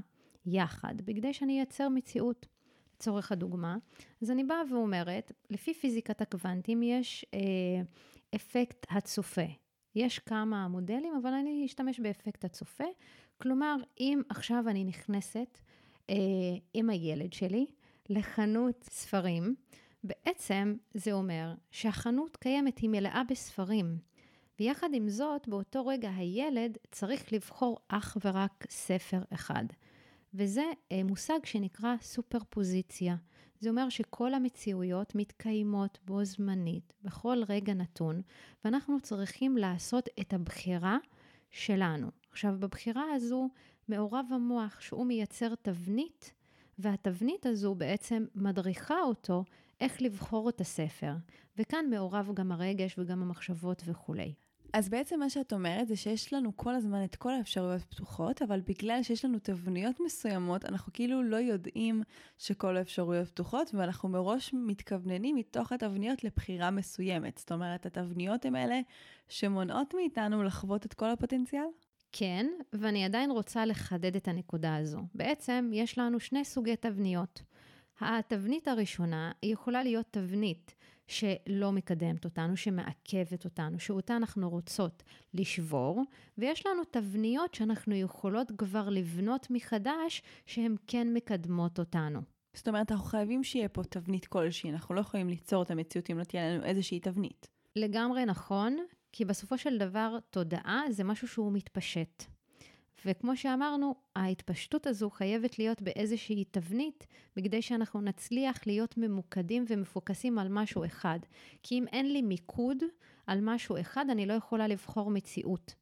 יחד, 0.46 1.02
בכדי 1.06 1.34
שאני 1.34 1.58
אייצר 1.58 1.90
מציאות, 1.90 2.46
לצורך 2.96 3.32
הדוגמה, 3.32 3.78
אז 4.22 4.32
אני 4.32 4.44
באה 4.44 4.62
ואומרת, 4.72 5.32
לפי 5.50 5.74
פיזיקת 5.74 6.22
הקוונטים 6.22 6.84
יש 6.84 7.26
אה, 7.34 7.40
אפקט 8.36 8.86
הצופה. 8.90 9.46
יש 9.96 10.20
כמה 10.20 10.68
מודלים, 10.68 11.14
אבל 11.22 11.34
אני 11.34 11.66
אשתמש 11.66 12.00
באפקט 12.00 12.46
הצופה. 12.46 12.84
כלומר, 13.38 13.76
אם 14.00 14.22
עכשיו 14.30 14.64
אני 14.68 14.84
נכנסת 14.84 15.60
אה, 16.10 16.16
עם 16.74 16.90
הילד 16.90 17.34
שלי 17.34 17.66
לחנות 18.10 18.84
ספרים, 18.84 19.56
בעצם 20.04 20.76
זה 20.94 21.12
אומר 21.12 21.54
שהחנות 21.72 22.38
קיימת, 22.38 22.78
היא 22.78 22.90
מלאה 22.90 23.22
בספרים. 23.30 23.98
ויחד 24.60 24.90
עם 24.94 25.10
זאת, 25.10 25.48
באותו 25.48 25.86
רגע 25.86 26.10
הילד 26.10 26.78
צריך 26.92 27.34
לבחור 27.34 27.78
אך 27.88 28.18
ורק 28.26 28.66
ספר 28.70 29.20
אחד. 29.34 29.66
וזה 30.34 30.64
אה, 30.92 31.04
מושג 31.04 31.40
שנקרא 31.44 31.96
סופרפוזיציה. 32.02 33.16
זה 33.60 33.70
אומר 33.70 33.90
שכל 33.90 34.34
המציאויות 34.34 35.16
מתקיימות 35.16 36.00
בו 36.06 36.24
זמנית, 36.24 36.94
בכל 37.04 37.38
רגע 37.50 37.74
נתון, 37.74 38.22
ואנחנו 38.66 39.00
צריכים 39.02 39.58
לעשות 39.58 40.10
את 40.20 40.34
הבחירה 40.34 40.98
שלנו. 41.50 42.08
עכשיו, 42.32 42.56
בבחירה 42.60 43.14
הזו 43.14 43.50
מעורב 43.88 44.26
המוח, 44.32 44.82
שהוא 44.82 45.06
מייצר 45.06 45.56
תבנית, 45.56 46.34
והתבנית 46.80 47.46
הזו 47.46 47.76
בעצם 47.76 48.26
מדריכה 48.36 49.02
אותו 49.02 49.44
איך 49.82 50.02
לבחור 50.02 50.50
את 50.50 50.62
הספר. 50.62 51.14
וכאן 51.58 51.86
מעורב 51.90 52.32
גם 52.34 52.52
הרגש 52.52 53.00
וגם 53.00 53.22
המחשבות 53.22 53.84
וכולי. 53.86 54.34
אז 54.74 54.90
בעצם 54.90 55.20
מה 55.20 55.30
שאת 55.30 55.54
אומרת 55.54 55.88
זה 55.88 55.96
שיש 55.96 56.34
לנו 56.34 56.58
כל 56.58 56.76
הזמן 56.76 57.04
את 57.04 57.16
כל 57.16 57.34
האפשרויות 57.34 57.84
פתוחות, 57.84 58.42
אבל 58.42 58.62
בגלל 58.62 59.04
שיש 59.04 59.26
לנו 59.26 59.40
תבניות 59.40 60.00
מסוימות, 60.06 60.66
אנחנו 60.66 60.94
כאילו 60.94 61.24
לא 61.24 61.38
יודעים 61.38 62.04
שכל 62.38 62.78
האפשרויות 62.78 63.28
פתוחות, 63.28 63.72
ואנחנו 63.74 64.10
מראש 64.10 64.54
מתכווננים 64.54 65.36
מתוך 65.36 65.72
התבניות 65.72 66.24
לבחירה 66.24 66.72
מסוימת. 66.72 67.38
זאת 67.38 67.52
אומרת, 67.52 67.86
התבניות 67.86 68.46
הן 68.46 68.56
אלה 68.56 68.80
שמונעות 69.30 69.94
מאיתנו 69.94 70.44
לחוות 70.44 70.86
את 70.86 70.94
כל 70.94 71.10
הפוטנציאל? 71.10 71.66
כן, 72.12 72.48
ואני 72.74 73.06
עדיין 73.06 73.32
רוצה 73.32 73.66
לחדד 73.66 74.16
את 74.16 74.28
הנקודה 74.28 74.76
הזו. 74.76 75.00
בעצם 75.16 75.72
יש 75.74 75.98
לנו 75.98 76.20
שני 76.20 76.46
סוגי 76.46 76.76
תבניות. 76.76 77.42
התבנית 78.00 78.68
הראשונה 78.68 79.32
יכולה 79.44 79.84
להיות 79.84 80.06
תבנית 80.12 80.76
שלא 81.08 81.72
מקדמת 81.72 82.26
אותנו, 82.26 82.58
שמעכבת 82.58 83.46
אותנו, 83.46 83.80
שאותה 83.80 84.16
אנחנו 84.16 84.50
רוצות 84.50 85.04
לשבור, 85.34 86.04
ויש 86.38 86.66
לנו 86.66 86.84
תבניות 86.84 87.54
שאנחנו 87.54 87.96
יכולות 87.96 88.52
כבר 88.58 88.90
לבנות 88.90 89.48
מחדש, 89.50 90.22
שהן 90.46 90.76
כן 90.88 91.14
מקדמות 91.14 91.80
אותנו. 91.80 92.22
זאת 92.54 92.68
אומרת, 92.68 92.92
אנחנו 92.92 93.06
חייבים 93.06 93.44
שיהיה 93.44 93.70
פה 93.70 93.84
תבנית 93.84 94.26
כלשהי, 94.26 94.72
אנחנו 94.72 94.96
לא 94.96 95.00
יכולים 95.00 95.30
ליצור 95.30 95.64
את 95.64 95.72
המציאות 95.72 96.12
אם 96.12 96.18
לא 96.18 96.24
תהיה 96.24 96.50
לנו 96.50 96.64
איזושהי 96.64 97.00
תבנית. 97.00 97.48
לגמרי 97.76 98.26
נכון, 98.26 98.78
כי 99.12 99.26
בסופו 99.26 99.58
של 99.58 99.78
דבר 99.78 100.18
תודעה 100.30 100.82
זה 100.90 101.04
משהו 101.04 101.28
שהוא 101.28 101.52
מתפשט. 101.54 102.37
וכמו 103.06 103.38
שאמרנו, 103.38 103.96
ההתפשטות 104.16 104.88
הזו 104.88 105.10
חייבת 105.10 105.60
להיות 105.60 105.82
באיזושהי 105.82 106.46
תבנית, 106.52 107.08
בכדי 107.36 107.62
שאנחנו 107.62 108.02
נצליח 108.02 108.68
להיות 108.68 108.98
ממוקדים 108.98 109.66
ומפוקסים 109.70 110.40
על 110.40 110.48
משהו 110.50 110.86
אחד. 110.86 111.20
כי 111.64 111.76
אם 111.76 111.86
אין 111.92 112.14
לי 112.14 112.22
מיקוד 112.22 112.78
על 113.28 113.40
משהו 113.42 113.80
אחד, 113.80 114.06
אני 114.10 114.26
לא 114.26 114.34
יכולה 114.34 114.68
לבחור 114.68 115.12
מציאות. 115.12 115.76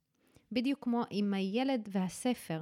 בדיוק 0.51 0.83
כמו 0.83 1.03
עם 1.09 1.33
הילד 1.33 1.89
והספר. 1.91 2.61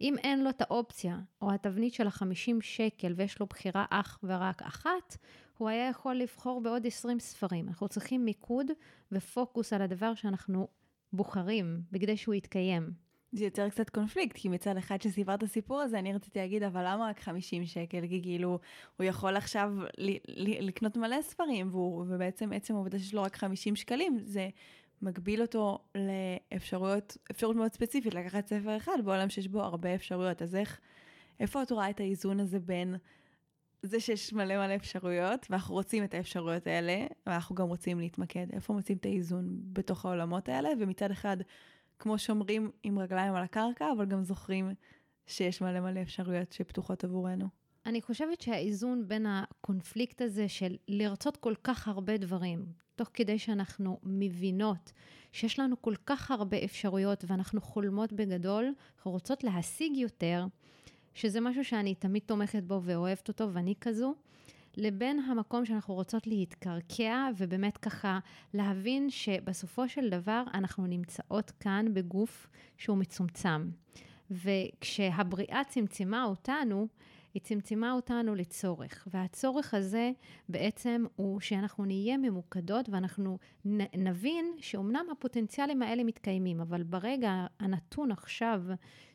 אם 0.00 0.18
אין 0.18 0.44
לו 0.44 0.50
את 0.50 0.60
האופציה, 0.60 1.18
או 1.42 1.52
התבנית 1.52 1.94
של 1.94 2.06
ה-50 2.06 2.60
שקל 2.60 3.12
ויש 3.16 3.40
לו 3.40 3.46
בחירה 3.46 3.84
אך 3.90 4.18
ורק 4.22 4.62
אחת, 4.62 5.16
הוא 5.58 5.68
היה 5.68 5.88
יכול 5.88 6.14
לבחור 6.14 6.60
בעוד 6.60 6.86
20 6.86 7.20
ספרים. 7.20 7.68
אנחנו 7.68 7.88
צריכים 7.88 8.24
מיקוד 8.24 8.66
ופוקוס 9.12 9.72
על 9.72 9.82
הדבר 9.82 10.14
שאנחנו 10.14 10.68
בוחרים, 11.12 11.82
בכדי 11.92 12.16
שהוא 12.16 12.34
יתקיים. 12.34 12.92
זה 13.32 13.44
יוצר 13.44 13.68
קצת 13.68 13.90
קונפליקט, 13.90 14.36
כי 14.36 14.48
מצד 14.48 14.76
אחד 14.76 15.02
שסיפרת 15.02 15.38
את 15.38 15.42
הסיפור 15.42 15.80
הזה, 15.80 15.98
אני 15.98 16.12
רציתי 16.12 16.38
להגיד, 16.38 16.62
אבל 16.62 16.84
למה 16.86 17.08
רק 17.08 17.20
50 17.20 17.66
שקל? 17.66 18.00
כי 18.08 18.22
כאילו, 18.22 18.58
הוא 18.96 19.04
יכול 19.04 19.36
עכשיו 19.36 19.72
לקנות 20.60 20.96
מלא 20.96 21.22
ספרים, 21.22 21.68
והוא, 21.70 22.04
ובעצם 22.08 22.52
עצם 22.52 22.74
העובדה 22.74 22.98
שיש 22.98 23.14
לו 23.14 23.22
רק 23.22 23.36
50 23.36 23.76
שקלים, 23.76 24.18
זה 24.24 24.48
מגביל 25.02 25.42
אותו 25.42 25.78
לאפשרויות, 25.94 27.16
אפשרות 27.30 27.56
מאוד 27.56 27.72
ספציפית, 27.72 28.14
לקחת 28.14 28.46
ספר 28.46 28.76
אחד 28.76 28.98
בעולם 29.04 29.28
שיש 29.28 29.48
בו 29.48 29.62
הרבה 29.62 29.94
אפשרויות. 29.94 30.42
אז 30.42 30.54
איך, 30.54 30.80
איפה 31.40 31.62
את 31.62 31.70
רואה 31.70 31.90
את 31.90 32.00
האיזון 32.00 32.40
הזה 32.40 32.60
בין 32.60 32.96
זה 33.82 34.00
שיש 34.00 34.32
מלא 34.32 34.66
מלא 34.66 34.76
אפשרויות, 34.76 35.46
ואנחנו 35.50 35.74
רוצים 35.74 36.04
את 36.04 36.14
האפשרויות 36.14 36.66
האלה, 36.66 37.06
ואנחנו 37.26 37.54
גם 37.54 37.68
רוצים 37.68 37.98
להתמקד? 37.98 38.46
איפה 38.52 38.72
מוצאים 38.72 38.98
את 38.98 39.06
האיזון 39.06 39.60
בתוך 39.72 40.04
העולמות 40.04 40.48
האלה? 40.48 40.68
ומצד 40.80 41.10
אחד, 41.10 41.36
כמו 42.02 42.18
שומרים 42.18 42.70
עם 42.82 42.98
רגליים 42.98 43.34
על 43.34 43.42
הקרקע, 43.42 43.86
אבל 43.96 44.04
גם 44.04 44.22
זוכרים 44.22 44.70
שיש 45.26 45.62
מלא 45.62 45.80
מלא 45.80 46.02
אפשרויות 46.02 46.52
שפתוחות 46.52 47.04
עבורנו. 47.04 47.48
אני 47.86 48.02
חושבת 48.02 48.40
שהאיזון 48.40 49.08
בין 49.08 49.26
הקונפליקט 49.26 50.22
הזה 50.22 50.48
של 50.48 50.76
לרצות 50.88 51.36
כל 51.36 51.54
כך 51.64 51.88
הרבה 51.88 52.16
דברים, 52.16 52.66
תוך 52.96 53.10
כדי 53.14 53.38
שאנחנו 53.38 53.98
מבינות 54.02 54.92
שיש 55.32 55.58
לנו 55.58 55.82
כל 55.82 55.94
כך 56.06 56.30
הרבה 56.30 56.64
אפשרויות 56.64 57.24
ואנחנו 57.26 57.60
חולמות 57.60 58.12
בגדול, 58.12 58.72
אנחנו 58.96 59.10
רוצות 59.10 59.44
להשיג 59.44 59.96
יותר, 59.96 60.46
שזה 61.14 61.40
משהו 61.40 61.64
שאני 61.64 61.94
תמיד 61.94 62.22
תומכת 62.26 62.62
בו 62.62 62.80
ואוהבת 62.82 63.28
אותו, 63.28 63.52
ואני 63.52 63.74
כזו, 63.80 64.14
לבין 64.76 65.18
המקום 65.18 65.64
שאנחנו 65.64 65.94
רוצות 65.94 66.26
להתקרקע 66.26 67.28
ובאמת 67.36 67.76
ככה 67.76 68.18
להבין 68.54 69.10
שבסופו 69.10 69.88
של 69.88 70.10
דבר 70.10 70.42
אנחנו 70.54 70.86
נמצאות 70.86 71.50
כאן 71.50 71.86
בגוף 71.94 72.48
שהוא 72.78 72.98
מצומצם. 72.98 73.70
וכשהבריאה 74.30 75.60
צמצמה 75.68 76.24
אותנו, 76.24 76.88
היא 77.34 77.42
צמצמה 77.42 77.92
אותנו 77.92 78.34
לצורך, 78.34 79.08
והצורך 79.10 79.74
הזה 79.74 80.10
בעצם 80.48 81.04
הוא 81.16 81.40
שאנחנו 81.40 81.84
נהיה 81.84 82.16
ממוקדות 82.16 82.88
ואנחנו 82.88 83.38
נבין 83.94 84.52
שאומנם 84.58 85.06
הפוטנציאלים 85.12 85.82
האלה 85.82 86.04
מתקיימים, 86.04 86.60
אבל 86.60 86.82
ברגע 86.82 87.46
הנתון 87.60 88.12
עכשיו 88.12 88.62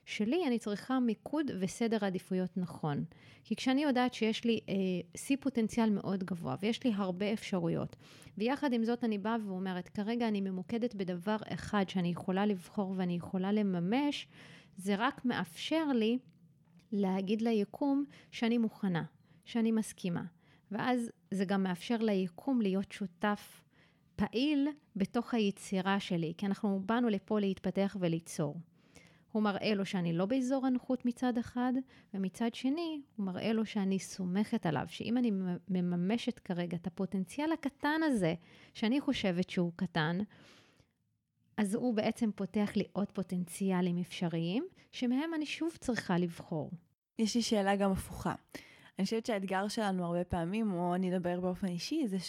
שלי, 0.05 0.47
אני 0.47 0.59
צריכה 0.59 0.99
מיקוד 0.99 1.51
וסדר 1.59 2.05
עדיפויות 2.05 2.57
נכון. 2.57 3.03
כי 3.43 3.55
כשאני 3.55 3.83
יודעת 3.83 4.13
שיש 4.13 4.45
לי 4.45 4.59
אה, 4.69 4.75
שיא 5.15 5.37
פוטנציאל 5.39 5.89
מאוד 5.89 6.23
גבוה 6.23 6.55
ויש 6.61 6.83
לי 6.83 6.91
הרבה 6.95 7.33
אפשרויות, 7.33 7.95
ויחד 8.37 8.73
עם 8.73 8.83
זאת 8.83 9.03
אני 9.03 9.17
באה 9.17 9.35
ואומרת, 9.45 9.89
כרגע 9.89 10.27
אני 10.27 10.41
ממוקדת 10.41 10.95
בדבר 10.95 11.37
אחד 11.53 11.89
שאני 11.89 12.09
יכולה 12.09 12.45
לבחור 12.45 12.93
ואני 12.97 13.13
יכולה 13.13 13.51
לממש, 13.51 14.27
זה 14.77 14.95
רק 14.97 15.25
מאפשר 15.25 15.85
לי 15.95 16.17
להגיד 16.91 17.41
ליקום 17.41 18.05
שאני 18.31 18.57
מוכנה, 18.57 19.03
שאני 19.45 19.71
מסכימה. 19.71 20.23
ואז 20.71 21.11
זה 21.31 21.45
גם 21.45 21.63
מאפשר 21.63 21.97
ליקום 21.97 22.61
להיות 22.61 22.91
שותף 22.91 23.63
פעיל 24.15 24.67
בתוך 24.95 25.33
היצירה 25.33 25.99
שלי, 25.99 26.33
כי 26.37 26.45
אנחנו 26.45 26.81
באנו 26.85 27.09
לפה 27.09 27.39
להתפתח 27.39 27.97
וליצור. 27.99 28.55
הוא 29.31 29.43
מראה 29.43 29.75
לו 29.75 29.85
שאני 29.85 30.13
לא 30.13 30.25
באזור 30.25 30.65
הנוחות 30.65 31.05
מצד 31.05 31.37
אחד, 31.37 31.73
ומצד 32.13 32.53
שני, 32.53 33.01
הוא 33.15 33.25
מראה 33.25 33.53
לו 33.53 33.65
שאני 33.65 33.99
סומכת 33.99 34.65
עליו, 34.65 34.85
שאם 34.87 35.17
אני 35.17 35.31
מממשת 35.69 36.39
כרגע 36.39 36.77
את 36.77 36.87
הפוטנציאל 36.87 37.51
הקטן 37.51 38.01
הזה, 38.03 38.33
שאני 38.73 39.01
חושבת 39.01 39.49
שהוא 39.49 39.71
קטן, 39.75 40.17
אז 41.57 41.75
הוא 41.75 41.93
בעצם 41.93 42.29
פותח 42.35 42.71
לי 42.75 42.83
עוד 42.93 43.11
פוטנציאלים 43.11 43.97
אפשריים, 43.97 44.67
שמהם 44.91 45.33
אני 45.33 45.45
שוב 45.45 45.71
צריכה 45.79 46.17
לבחור. 46.17 46.71
יש 47.19 47.35
לי 47.35 47.41
שאלה 47.41 47.75
גם 47.75 47.91
הפוכה. 47.91 48.35
אני 48.99 49.05
חושבת 49.05 49.25
שהאתגר 49.25 49.67
שלנו 49.67 50.05
הרבה 50.05 50.23
פעמים, 50.23 50.73
או 50.73 50.95
אני 50.95 51.15
אדבר 51.15 51.39
באופן 51.39 51.67
אישי, 51.67 52.07
זה 52.07 52.19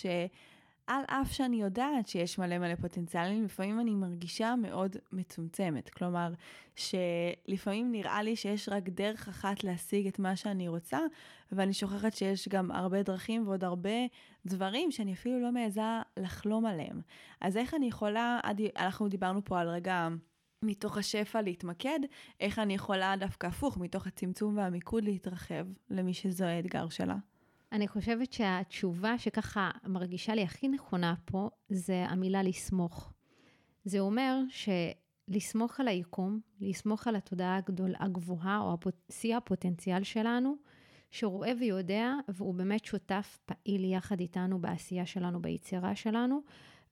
על 0.88 1.02
אף 1.06 1.32
שאני 1.32 1.62
יודעת 1.62 2.08
שיש 2.08 2.38
מלא 2.38 2.58
מלא 2.58 2.74
פוטנציאלים, 2.74 3.44
לפעמים 3.44 3.80
אני 3.80 3.94
מרגישה 3.94 4.54
מאוד 4.56 4.96
מצומצמת. 5.12 5.90
כלומר, 5.90 6.32
שלפעמים 6.76 7.92
נראה 7.92 8.22
לי 8.22 8.36
שיש 8.36 8.68
רק 8.68 8.88
דרך 8.88 9.28
אחת 9.28 9.64
להשיג 9.64 10.06
את 10.06 10.18
מה 10.18 10.36
שאני 10.36 10.68
רוצה, 10.68 10.98
ואני 11.52 11.72
שוכחת 11.72 12.14
שיש 12.14 12.48
גם 12.48 12.70
הרבה 12.70 13.02
דרכים 13.02 13.48
ועוד 13.48 13.64
הרבה 13.64 13.98
דברים 14.46 14.90
שאני 14.90 15.12
אפילו 15.12 15.40
לא 15.40 15.52
מעיזה 15.52 15.82
לחלום 16.16 16.66
עליהם. 16.66 17.00
אז 17.40 17.56
איך 17.56 17.74
אני 17.74 17.88
יכולה, 17.88 18.40
אנחנו 18.76 19.08
דיברנו 19.08 19.44
פה 19.44 19.60
על 19.60 19.68
רגע... 19.68 20.08
מתוך 20.64 20.98
השפע 20.98 21.42
להתמקד, 21.42 22.00
איך 22.40 22.58
אני 22.58 22.74
יכולה 22.74 23.14
דווקא 23.18 23.46
הפוך, 23.46 23.78
מתוך 23.78 24.06
הצמצום 24.06 24.56
והמיקוד 24.56 25.04
להתרחב 25.04 25.66
למי 25.90 26.14
שזה 26.14 26.48
האתגר 26.48 26.88
שלה. 26.88 27.16
אני 27.72 27.88
חושבת 27.88 28.32
שהתשובה 28.32 29.18
שככה 29.18 29.70
מרגישה 29.86 30.34
לי 30.34 30.42
הכי 30.42 30.68
נכונה 30.68 31.14
פה, 31.24 31.50
זה 31.68 32.04
המילה 32.08 32.42
לסמוך. 32.42 33.12
זה 33.84 34.00
אומר 34.00 34.40
שלסמוך 34.48 35.80
על 35.80 35.88
היקום, 35.88 36.40
לסמוך 36.60 37.06
על 37.06 37.16
התודעה 37.16 37.56
הגדול, 37.56 37.94
הגבוהה, 37.98 38.60
או 38.60 38.76
שיא 39.10 39.36
הפוטנציאל 39.36 40.02
שלנו, 40.02 40.56
שרואה 41.10 41.52
ויודע, 41.60 42.12
והוא 42.28 42.54
באמת 42.54 42.84
שותף 42.84 43.38
פעיל 43.46 43.84
יחד 43.84 44.20
איתנו 44.20 44.58
בעשייה 44.58 45.06
שלנו, 45.06 45.42
ביצירה 45.42 45.96
שלנו, 45.96 46.40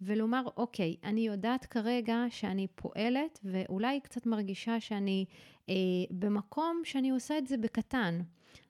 ולומר, 0.01 0.43
אוקיי, 0.57 0.97
אני 1.05 1.21
יודעת 1.21 1.67
כרגע 1.67 2.25
שאני 2.29 2.67
פועלת, 2.75 3.41
ואולי 3.45 4.01
קצת 4.01 4.27
מרגישה 4.27 4.81
שאני 4.81 5.25
אה, 5.69 5.75
במקום 6.11 6.81
שאני 6.85 7.11
עושה 7.11 7.39
את 7.39 7.47
זה 7.47 7.57
בקטן. 7.57 8.21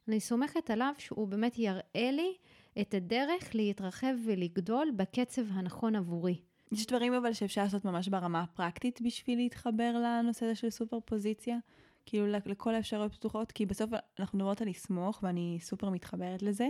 אני 0.09 0.21
סומכת 0.21 0.71
עליו 0.71 0.93
שהוא 0.99 1.29
באמת 1.29 1.59
יראה 1.59 2.11
לי 2.13 2.35
את 2.81 2.95
הדרך 2.95 3.55
להתרחב 3.55 4.15
ולגדול 4.25 4.91
בקצב 4.97 5.43
הנכון 5.51 5.97
עבורי. 5.97 6.41
יש 6.73 6.87
דברים 6.87 7.13
אבל 7.15 7.33
שאפשר 7.33 7.63
לעשות 7.63 7.85
ממש 7.85 8.09
ברמה 8.09 8.43
הפרקטית 8.43 9.01
בשביל 9.03 9.39
להתחבר 9.39 9.93
לנושא 10.05 10.47
הזה 10.47 10.55
של 10.55 10.71
סופר 10.71 10.99
פוזיציה? 11.05 11.59
כאילו 12.07 12.27
לכל 12.27 12.75
האפשרויות 12.75 13.15
פתוחות, 13.15 13.53
כי 13.53 13.67
בסוף 13.67 13.91
אנחנו 14.19 14.39
מדברות 14.39 14.63
על 14.63 14.69
לסמוך 14.69 15.21
ואני 15.23 15.59
סופר 15.61 15.91
מתחברת 15.91 16.43
לזה, 16.43 16.69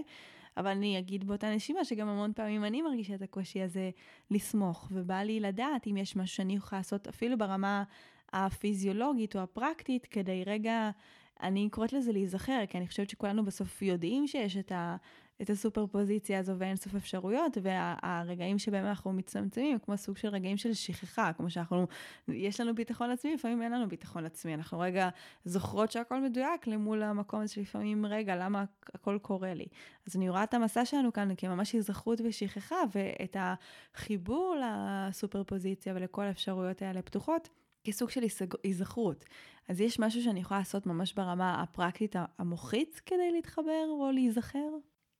אבל 0.57 0.71
אני 0.71 0.99
אגיד 0.99 1.25
באותה 1.25 1.55
נשימה 1.55 1.85
שגם 1.85 2.09
המון 2.09 2.33
פעמים 2.33 2.65
אני 2.65 2.83
מרגישה 2.83 3.15
את 3.15 3.23
הקושי 3.23 3.63
הזה 3.63 3.91
לסמוך, 4.31 4.89
ובא 4.91 5.23
לי 5.23 5.41
לדעת 5.41 5.87
אם 5.87 5.97
יש 5.97 6.17
משהו 6.17 6.37
שאני 6.37 6.57
יכולה 6.57 6.79
לעשות 6.79 7.09
אפילו 7.09 7.39
ברמה 7.39 7.85
הפיזיולוגית 8.33 9.37
או 9.37 9.41
הפרקטית, 9.41 10.07
כדי 10.07 10.43
רגע 10.47 10.91
אני 11.43 11.69
קוראת 11.71 11.93
לזה 11.93 12.13
להיזכר, 12.13 12.63
כי 12.69 12.79
אני 12.79 12.87
חושבת 12.87 13.11
שכולנו 13.11 13.45
בסוף 13.45 13.83
יודעים 13.83 14.27
שיש 14.27 14.57
את, 14.57 14.73
ה, 14.73 14.97
את 15.43 15.51
הסופר 15.51 15.87
פוזיציה 15.87 16.39
הזו 16.39 16.53
ואין 16.59 16.77
סוף 16.77 16.95
אפשרויות, 16.95 17.59
והרגעים 17.63 18.59
שבהם 18.59 18.87
אנחנו 18.87 19.13
מצטמצמים, 19.13 19.79
כמו 19.79 19.97
סוג 19.97 20.17
של 20.17 20.29
רגעים 20.29 20.57
של 20.57 20.75
שכחה, 20.75 21.33
כמו 21.33 21.51
שאנחנו, 21.51 21.87
יש 22.29 22.61
לנו 22.61 22.75
ביטחון 22.75 23.11
עצמי, 23.11 23.35
לפעמים 23.35 23.63
אין 23.63 23.73
לנו 23.73 23.89
ביטחון 23.89 24.27
עצמי, 24.27 24.55
אנחנו 24.55 24.81
רגע 24.81 25.09
זוכרות 25.45 25.93
שהכל 25.93 26.21
מדויק 26.21 26.67
למול 26.67 27.03
המקום 27.03 27.41
הזה 27.41 27.55
שלפעמים, 27.55 28.07
רגע, 28.07 28.37
למה 28.37 28.65
הכל 28.95 29.19
קורה 29.23 29.55
לי? 29.55 29.67
אז 30.07 30.17
אני 30.17 30.29
רואה 30.29 30.45
את 30.45 30.55
המסע 30.55 30.85
שלנו 30.85 31.13
כאן 31.13 31.29
כממש 31.37 31.73
היזכרות 31.73 32.21
ושכחה, 32.25 32.77
ואת 32.93 33.37
החיבור 33.41 34.57
לסופר 34.63 35.45
פוזיציה 35.45 35.95
ולכל 35.97 36.23
האפשרויות 36.23 36.83
האלה 36.83 37.03
פתוחות. 37.03 37.49
כסוג 37.87 38.11
של 38.11 38.21
היזכרות. 38.65 39.25
אז 39.69 39.81
יש 39.81 39.99
משהו 39.99 40.23
שאני 40.23 40.41
יכולה 40.41 40.61
לעשות 40.61 40.87
ממש 40.87 41.13
ברמה 41.13 41.63
הפרקטית 41.63 42.17
המוחית 42.39 43.01
כדי 43.07 43.33
להתחבר 43.33 43.87
או 43.89 44.11
להיזכר? 44.13 44.69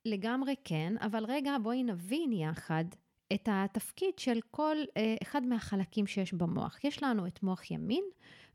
לגמרי 0.05 0.55
כן, 0.65 0.95
אבל 1.01 1.25
רגע 1.25 1.57
בואי 1.63 1.83
נבין 1.83 2.33
יחד 2.33 2.85
את 3.33 3.49
התפקיד 3.53 4.19
של 4.19 4.41
כל 4.51 4.77
אה, 4.97 5.17
אחד 5.23 5.47
מהחלקים 5.47 6.07
שיש 6.07 6.33
במוח. 6.33 6.85
יש 6.85 7.03
לנו 7.03 7.27
את 7.27 7.43
מוח 7.43 7.71
ימין 7.71 8.05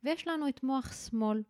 ויש 0.04 0.28
לנו 0.28 0.48
את 0.48 0.64
מוח 0.64 0.94
שמאל. 0.94 1.44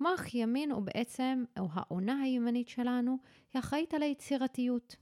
מוח 0.00 0.34
ימין 0.34 0.70
הוא 0.70 0.82
בעצם, 0.82 1.44
או 1.58 1.68
העונה 1.72 2.20
הימנית 2.20 2.68
שלנו, 2.68 3.18
היא 3.52 3.60
אחראית 3.60 3.94
על 3.94 4.02
היצירתיות. 4.02 4.96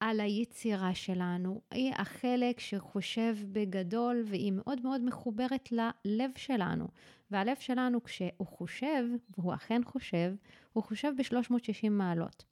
על 0.00 0.20
היצירה 0.20 0.94
שלנו, 0.94 1.60
היא 1.70 1.92
החלק 1.96 2.60
שחושב 2.60 3.36
בגדול 3.52 4.22
והיא 4.26 4.52
מאוד 4.52 4.80
מאוד 4.82 5.04
מחוברת 5.04 5.68
ללב 5.72 6.30
שלנו. 6.36 6.88
והלב 7.30 7.56
שלנו 7.60 8.02
כשהוא 8.02 8.46
חושב, 8.46 9.04
והוא 9.38 9.54
אכן 9.54 9.84
חושב, 9.84 10.34
הוא 10.72 10.84
חושב 10.84 11.12
ב-360 11.16 11.90
מעלות. 11.90 12.44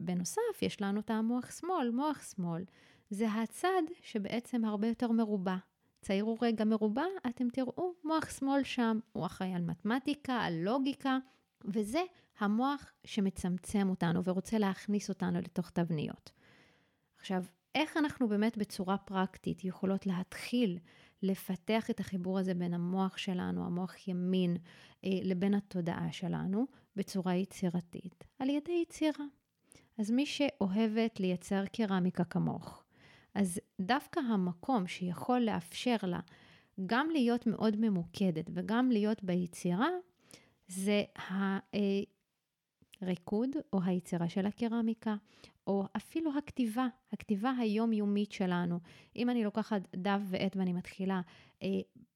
בנוסף, 0.00 0.62
יש 0.62 0.82
לנו 0.82 1.00
את 1.00 1.10
המוח 1.10 1.50
שמאל. 1.60 1.90
מוח 1.90 2.22
שמאל 2.34 2.64
זה 3.10 3.32
הצד 3.32 3.82
שבעצם 4.02 4.64
הרבה 4.64 4.86
יותר 4.86 5.12
מרובע. 5.12 5.56
ציירו 6.02 6.36
רגע 6.42 6.64
מרובע, 6.64 7.04
אתם 7.26 7.48
תראו 7.48 7.92
מוח 8.04 8.38
שמאל 8.38 8.62
שם. 8.62 8.98
הוא 9.12 9.26
אחראי 9.26 9.54
על 9.54 9.62
מתמטיקה, 9.62 10.34
על 10.34 10.54
לוגיקה, 10.54 11.18
וזה 11.64 12.02
המוח 12.38 12.92
שמצמצם 13.04 13.88
אותנו 13.88 14.24
ורוצה 14.24 14.58
להכניס 14.58 15.08
אותנו 15.08 15.38
לתוך 15.38 15.70
תבניות. 15.70 16.30
עכשיו, 17.18 17.44
איך 17.74 17.96
אנחנו 17.96 18.28
באמת 18.28 18.56
בצורה 18.56 18.98
פרקטית 18.98 19.64
יכולות 19.64 20.06
להתחיל 20.06 20.78
לפתח 21.22 21.90
את 21.90 22.00
החיבור 22.00 22.38
הזה 22.38 22.54
בין 22.54 22.74
המוח 22.74 23.16
שלנו, 23.16 23.66
המוח 23.66 24.08
ימין, 24.08 24.56
אה, 25.04 25.10
לבין 25.22 25.54
התודעה 25.54 26.12
שלנו, 26.12 26.66
בצורה 26.96 27.34
יצירתית? 27.34 28.24
על 28.38 28.48
ידי 28.48 28.82
יצירה. 28.82 29.24
אז 29.98 30.10
מי 30.10 30.26
שאוהבת 30.26 31.20
לייצר 31.20 31.66
קרמיקה 31.66 32.24
כמוך, 32.24 32.84
אז 33.34 33.60
דווקא 33.80 34.20
המקום 34.20 34.86
שיכול 34.86 35.40
לאפשר 35.40 35.96
לה 36.02 36.20
גם 36.86 37.10
להיות 37.10 37.46
מאוד 37.46 37.76
ממוקדת 37.78 38.50
וגם 38.54 38.90
להיות 38.90 39.24
ביצירה, 39.24 39.88
זה 40.68 41.02
הריקוד 43.00 43.50
או 43.72 43.80
היצירה 43.84 44.28
של 44.28 44.46
הקרמיקה, 44.46 45.16
או 45.66 45.84
אפילו 45.96 46.30
הכתיבה, 46.38 46.86
הכתיבה 47.12 47.50
היומיומית 47.58 48.32
שלנו. 48.32 48.78
אם 49.16 49.30
אני 49.30 49.44
לוקחת 49.44 49.82
דף 49.96 50.20
ועט 50.24 50.56
ואני 50.56 50.72
מתחילה 50.72 51.20
אה, 51.62 51.68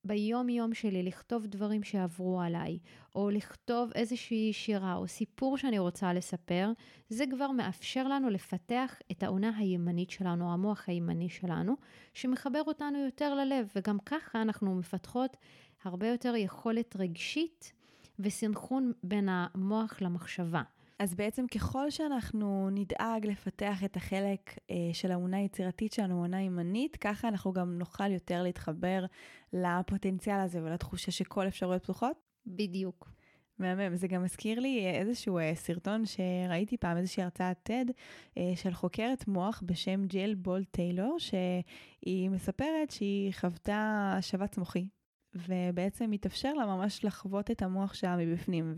ביום-יום 0.04 0.74
שלי 0.74 1.02
לכתוב 1.02 1.46
דברים 1.46 1.82
שעברו 1.82 2.40
עליי, 2.40 2.78
או 3.14 3.30
לכתוב 3.30 3.90
איזושהי 3.94 4.52
שירה 4.52 4.94
או 4.94 5.08
סיפור 5.08 5.58
שאני 5.58 5.78
רוצה 5.78 6.12
לספר, 6.12 6.72
זה 7.08 7.24
כבר 7.30 7.50
מאפשר 7.50 8.08
לנו 8.08 8.30
לפתח 8.30 8.98
את 9.10 9.22
העונה 9.22 9.56
הימנית 9.56 10.10
שלנו, 10.10 10.52
המוח 10.52 10.88
הימני 10.88 11.28
שלנו, 11.28 11.74
שמחבר 12.14 12.62
אותנו 12.66 12.98
יותר 12.98 13.34
ללב, 13.34 13.70
וגם 13.76 13.98
ככה 14.06 14.42
אנחנו 14.42 14.74
מפתחות 14.74 15.36
הרבה 15.84 16.08
יותר 16.08 16.36
יכולת 16.36 16.96
רגשית 16.96 17.72
וסנכרון 18.18 18.92
בין 19.02 19.28
המוח 19.30 19.98
למחשבה. 20.00 20.62
אז 20.98 21.14
בעצם 21.14 21.46
ככל 21.46 21.90
שאנחנו 21.90 22.68
נדאג 22.70 23.26
לפתח 23.26 23.84
את 23.84 23.96
החלק 23.96 24.58
אה, 24.70 24.76
של 24.92 25.12
האמונה 25.12 25.36
היצירתית 25.36 25.92
שלנו, 25.92 26.14
האמונה 26.14 26.42
ימנית, 26.42 26.96
ככה 26.96 27.28
אנחנו 27.28 27.52
גם 27.52 27.78
נוכל 27.78 28.12
יותר 28.12 28.42
להתחבר 28.42 29.04
לפוטנציאל 29.52 30.40
הזה 30.40 30.62
ולתחושה 30.62 31.10
שכל 31.10 31.48
אפשרויות 31.48 31.82
פתוחות. 31.82 32.16
בדיוק. 32.46 33.12
מהמם, 33.58 33.96
זה 33.96 34.08
גם 34.08 34.22
מזכיר 34.22 34.60
לי 34.60 34.86
איזשהו 34.86 35.38
אה, 35.38 35.54
סרטון 35.54 36.02
שראיתי 36.06 36.76
פעם, 36.76 36.96
איזושהי 36.96 37.22
הרצאת 37.22 37.70
TED 37.70 37.92
אה, 38.38 38.52
של 38.56 38.74
חוקרת 38.74 39.28
מוח 39.28 39.62
בשם 39.66 40.06
ג'יל 40.06 40.34
בול 40.34 40.64
טיילור, 40.64 41.16
שהיא 41.18 42.30
מספרת 42.30 42.90
שהיא 42.90 43.32
חוותה 43.32 44.18
שבץ 44.20 44.58
מוחי 44.58 44.86
ובעצם 45.34 46.10
מתאפשר 46.10 46.54
לה 46.54 46.66
ממש 46.66 47.04
לחוות 47.04 47.50
את 47.50 47.62
המוח 47.62 47.94
שלה 47.94 48.16
מבפנים. 48.16 48.74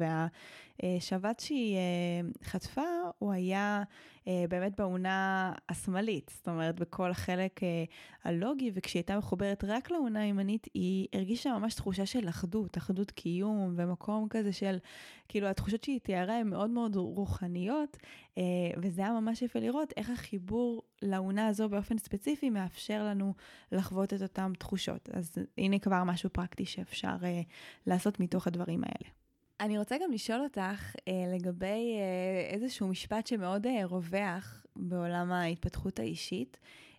והשבץ 0.83 1.45
שהיא 1.45 1.77
אה, 1.77 2.21
חטפה, 2.45 2.83
הוא 3.19 3.33
היה 3.33 3.83
באמת 4.49 4.73
באונה 4.79 5.53
השמאלית, 5.69 6.31
זאת 6.37 6.49
אומרת, 6.49 6.81
בכל 6.81 7.11
החלק 7.11 7.63
אה, 7.63 7.85
הלוגי, 8.25 8.71
וכשהיא 8.75 9.01
הייתה 9.01 9.19
מחוברת 9.19 9.65
רק 9.65 9.91
לאונה 9.91 10.21
הימנית, 10.21 10.67
היא 10.75 11.09
הרגישה 11.13 11.59
ממש 11.59 11.75
תחושה 11.75 12.07
של 12.07 12.29
אחדות, 12.29 12.79
אחדות 12.79 13.11
קיום, 13.11 13.75
ומקום 13.77 14.27
כזה 14.31 14.53
של, 14.53 14.79
כאילו, 15.29 15.47
התחושות 15.47 15.85
שהיא 15.85 16.01
תיארה 16.01 16.39
הן 16.39 16.49
מאוד 16.49 16.71
מאוד 16.71 16.97
רוחניות, 16.97 17.97
וזה 18.83 19.03
היה 19.03 19.13
ממש 19.13 19.43
יפה 19.43 19.59
לראות 19.59 19.93
איך 19.97 20.11
החיבור 20.11 20.83
לאונה 21.03 21.47
הזו 21.47 21.69
באופן 21.69 21.99
ספציפי 21.99 22.51
מאפשר 22.51 23.05
לנו 23.05 23.35
לחוות 23.73 24.15
את 24.15 24.23
אותן 24.23 24.53
תחושות. 24.59 25.09
אז 25.13 25.35
הנה 25.59 25.79
כבר 25.79 26.05
משהו 26.05 26.31
פרקטי 26.31 26.65
שאפשר 26.65 27.17
לעשות 27.87 28.21
מתוך 28.21 28.47
הדברים 28.47 28.85
האלה. 28.85 29.24
אני 29.65 29.79
רוצה 29.79 29.97
גם 30.03 30.13
לשאול 30.13 30.41
אותך 30.41 30.95
אה, 31.09 31.13
לגבי 31.35 31.97
אה, 31.97 32.55
איזשהו 32.55 32.89
משפט 32.89 33.27
שמאוד 33.27 33.67
אה, 33.67 33.85
רווח 33.85 34.67
בעולם 34.77 35.33
ההתפתחות 35.33 35.99
האישית, 35.99 36.57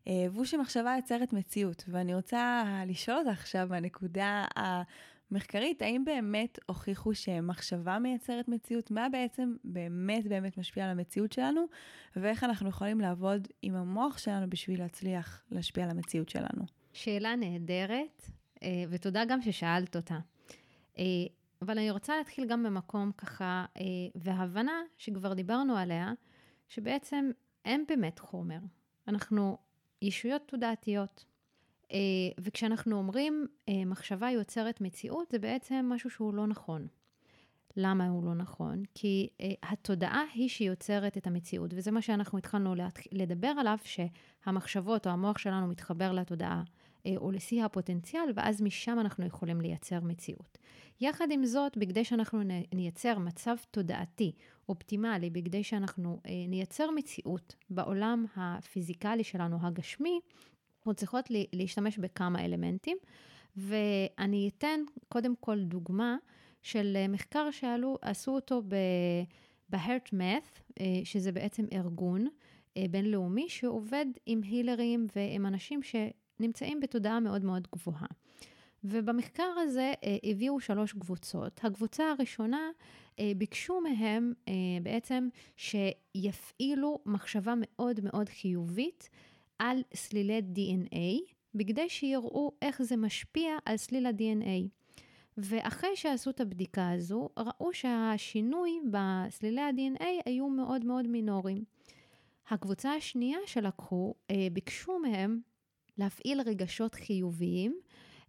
אה, 0.08 0.26
והוא 0.32 0.46
שמחשבה 0.46 0.94
יוצרת 0.98 1.34
מציאות. 1.34 1.84
ואני 1.88 2.16
רוצה 2.16 2.64
לשאול 2.88 3.18
אותך 3.18 3.40
עכשיו 3.40 3.68
מהנקודה 3.70 4.46
מחקרית, 5.32 5.82
האם 5.82 6.06
באמת 6.06 6.60
הוכיחו 6.66 7.16
שמחשבה 7.16 8.00
מייצרת 8.00 8.48
מציאות? 8.48 8.92
מה 8.92 9.10
בעצם 9.10 9.56
באמת 9.64 10.28
באמת 10.28 10.58
משפיע 10.58 10.86
על 10.86 10.92
המציאות 10.92 11.32
שלנו, 11.32 11.66
ואיך 12.16 12.44
אנחנו 12.44 12.70
יכולים 12.70 13.02
לעבוד 13.02 13.48
עם 13.62 13.76
המוח 13.76 14.18
שלנו 14.18 14.50
בשביל 14.50 14.80
להצליח 14.80 15.44
להשפיע 15.52 15.84
על 15.84 15.90
המציאות 15.90 16.30
שלנו? 16.30 16.66
שאלה 16.94 17.36
נהדרת, 17.36 18.30
אה, 18.64 18.84
ותודה 18.90 19.26
גם 19.26 19.42
ששאלת 19.42 19.96
אותה. 19.96 20.18
אה, 21.56 21.66
אבל 21.66 21.78
אני 21.78 21.92
רוצה 21.92 22.18
להתחיל 22.18 22.48
גם 22.48 22.64
במקום 22.64 23.12
ככה, 23.18 23.66
אה, 23.78 23.84
והבנה 24.16 24.82
שכבר 24.98 25.34
דיברנו 25.34 25.78
עליה, 25.78 26.14
שבעצם 26.68 27.32
אין 27.66 27.86
באמת 27.88 28.20
חומר. 28.20 28.60
אנחנו 29.08 29.58
ישויות 30.02 30.42
תודעתיות. 30.46 31.26
אה, 31.92 31.98
וכשאנחנו 32.40 32.98
אומרים 32.98 33.48
אה, 33.70 33.86
מחשבה 33.86 34.32
יוצרת 34.32 34.82
מציאות, 34.82 35.32
זה 35.32 35.40
בעצם 35.40 35.86
משהו 35.90 36.10
שהוא 36.10 36.34
לא 36.34 36.48
נכון. 36.48 36.88
למה 37.78 38.08
הוא 38.08 38.26
לא 38.26 38.34
נכון? 38.34 38.84
כי 38.94 39.30
uh, 39.38 39.44
התודעה 39.64 40.24
היא 40.34 40.50
שיוצרת 40.50 41.18
את 41.18 41.28
המציאות, 41.28 41.72
וזה 41.74 41.92
מה 41.92 42.02
שאנחנו 42.02 42.38
התחלנו 42.38 42.76
לדבר 43.12 43.48
עליו, 43.48 43.78
שהמחשבות 43.84 45.08
או 45.08 45.12
המוח 45.12 45.38
שלנו 45.38 45.68
מתחבר 45.68 46.12
לתודעה 46.12 46.64
או 47.18 47.32
לשיא 47.32 47.64
הפוטנציאל, 47.64 48.32
ואז 48.36 48.62
משם 48.62 49.00
אנחנו 49.00 49.26
יכולים 49.26 49.62
לייצר 49.62 50.00
מציאות. 50.00 50.58
יחד 51.02 51.28
עם 51.32 51.46
זאת, 51.46 51.78
בכדי 51.78 52.04
שאנחנו 52.04 52.42
נייצר 52.74 53.20
מצב 53.20 53.56
תודעתי 53.72 54.32
אופטימלי, 54.70 55.30
בכדי 55.30 55.64
שאנחנו 55.64 56.20
uh, 56.24 56.30
נייצר 56.48 56.92
מציאות 56.92 57.56
בעולם 57.70 58.26
הפיזיקלי 58.36 59.24
שלנו, 59.24 59.58
הגשמי, 59.62 60.20
אנחנו 60.78 60.94
צריכות 60.94 61.26
להשתמש 61.54 61.98
בכמה 61.98 62.46
אלמנטים, 62.46 62.98
ואני 63.58 64.50
אתן 64.58 64.80
קודם 65.10 65.34
כל 65.40 65.64
דוגמה 65.64 66.18
של 66.62 66.94
אה, 66.96 67.08
מחקר 67.08 67.52
שעשו 67.52 68.32
אותו 68.32 68.62
ב-Heart 68.68 70.14
Math, 70.14 70.62
אה, 70.80 70.86
שזה 71.04 71.32
בעצם 71.32 71.66
ארגון 71.74 72.28
אה, 72.78 72.86
בינלאומי 72.90 73.50
שעובד 73.50 74.06
עם 74.26 74.42
הילרים 74.44 75.08
ועם 75.16 75.46
אנשים 75.46 75.80
שנמצאים 76.38 76.80
בתודעה 76.80 77.20
מאוד 77.20 77.44
מאוד 77.44 77.68
גבוהה. 77.76 78.08
ובמחקר 78.84 79.54
הזה 79.58 79.94
הביאו 80.24 80.60
שלוש 80.60 80.94
קבוצות. 80.94 81.60
הקבוצה 81.64 82.04
הראשונה, 82.12 82.70
ביקשו 83.38 83.82
מהם 83.82 84.34
בעצם 84.84 85.28
שיפעילו 85.58 87.00
מחשבה 87.06 87.54
מאוד 87.58 88.00
מאוד 88.04 88.30
חיובית 88.30 89.10
על 89.60 89.82
סלילי 89.94 90.42
DNA, 90.56 91.34
בכדי 91.56 91.90
שיראו 91.90 92.52
איך 92.62 92.82
זה 92.82 92.98
משפיע 92.98 93.58
על 93.66 93.78
סליל 93.78 94.06
ה-DNA. 94.06 94.68
ואחרי 95.38 95.96
שעשו 95.96 96.30
את 96.30 96.42
הבדיקה 96.42 96.92
הזו, 96.92 97.30
ראו 97.38 97.74
שהשינוי 97.74 98.80
בסלילי 98.92 99.62
ה-DNA 99.62 100.06
היו 100.26 100.50
מאוד 100.50 100.86
מאוד 100.86 101.08
מינוריים. 101.08 101.64
הקבוצה 102.50 102.94
השנייה 102.94 103.40
שלקחו, 103.46 104.14
אה, 104.32 104.48
ביקשו 104.54 105.00
מהם 105.00 105.40
להפעיל 105.98 106.42
רגשות 106.42 106.96
חיוביים 106.96 107.80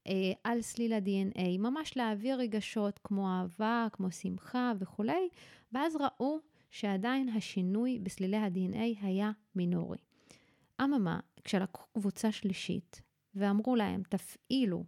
אה, 0.07 0.33
על 0.45 0.63
סליל 0.63 0.93
ה-DNA, 0.93 1.59
ממש 1.59 1.97
להעביר 1.97 2.37
רגשות 2.37 3.01
כמו 3.05 3.29
אהבה, 3.29 3.87
כמו 3.93 4.11
שמחה 4.11 4.73
וכולי, 4.79 5.29
ואז 5.73 5.97
ראו 5.97 6.39
שעדיין 6.71 7.29
השינוי 7.29 7.99
בסלילי 8.03 8.37
ה-DNA 8.37 9.03
היה 9.03 9.31
מינורי. 9.55 9.99
אממה, 10.81 11.21
כשלקחו 11.45 11.87
קבוצה 11.93 12.33
שלישית 12.33 13.03
ואמרו 13.35 13.77
להם, 13.77 14.03
תפעילו 14.09 14.85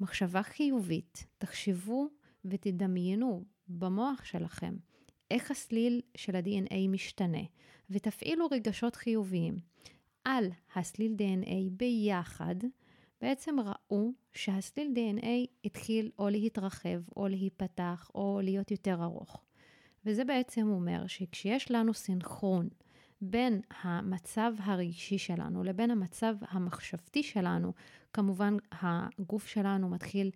מחשבה 0.00 0.42
חיובית, 0.42 1.26
תחשבו 1.38 2.08
ותדמיינו 2.44 3.44
במוח 3.68 4.24
שלכם 4.24 4.76
איך 5.30 5.50
הסליל 5.50 6.00
של 6.16 6.36
ה-DNA 6.36 6.88
משתנה, 6.88 7.42
ותפעילו 7.90 8.46
רגשות 8.46 8.96
חיוביים 8.96 9.58
על 10.28 10.50
הסליל 10.74 11.16
DNA 11.18 11.70
ביחד, 11.70 12.54
בעצם 13.20 13.56
ראו 13.60 14.12
שהסליל 14.32 14.92
DNA 14.96 15.26
התחיל 15.64 16.10
או 16.18 16.28
להתרחב, 16.28 17.00
או 17.16 17.28
להיפתח, 17.28 18.10
או 18.14 18.40
להיות 18.42 18.70
יותר 18.70 19.02
ארוך. 19.02 19.42
וזה 20.06 20.24
בעצם 20.24 20.68
אומר 20.68 21.06
שכשיש 21.06 21.70
לנו 21.70 21.94
סינכרון 21.94 22.68
בין 23.20 23.60
המצב 23.80 24.52
הרגשי 24.58 25.18
שלנו 25.18 25.64
לבין 25.64 25.90
המצב 25.90 26.34
המחשבתי 26.48 27.22
שלנו, 27.22 27.72
כמובן 28.12 28.56
הגוף 28.72 29.46
שלנו 29.46 29.88
מתחיל 29.88 30.30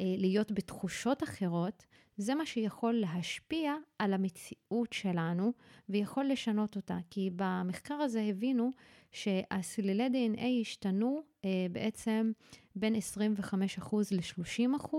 אה, 0.00 0.14
להיות 0.18 0.52
בתחושות 0.52 1.22
אחרות, 1.22 1.86
זה 2.16 2.34
מה 2.34 2.46
שיכול 2.46 2.94
להשפיע 2.94 3.74
על 3.98 4.14
המציאות 4.14 4.92
שלנו 4.92 5.52
ויכול 5.88 6.24
לשנות 6.24 6.76
אותה. 6.76 6.98
כי 7.10 7.30
במחקר 7.36 7.94
הזה 7.94 8.22
הבינו 8.22 8.70
שהסלילי 9.12 10.06
DNA 10.06 10.44
השתנו 10.60 11.22
אה, 11.44 11.66
בעצם 11.72 12.32
בין 12.76 12.94
25% 12.94 13.96
ל-30%, 14.10 14.94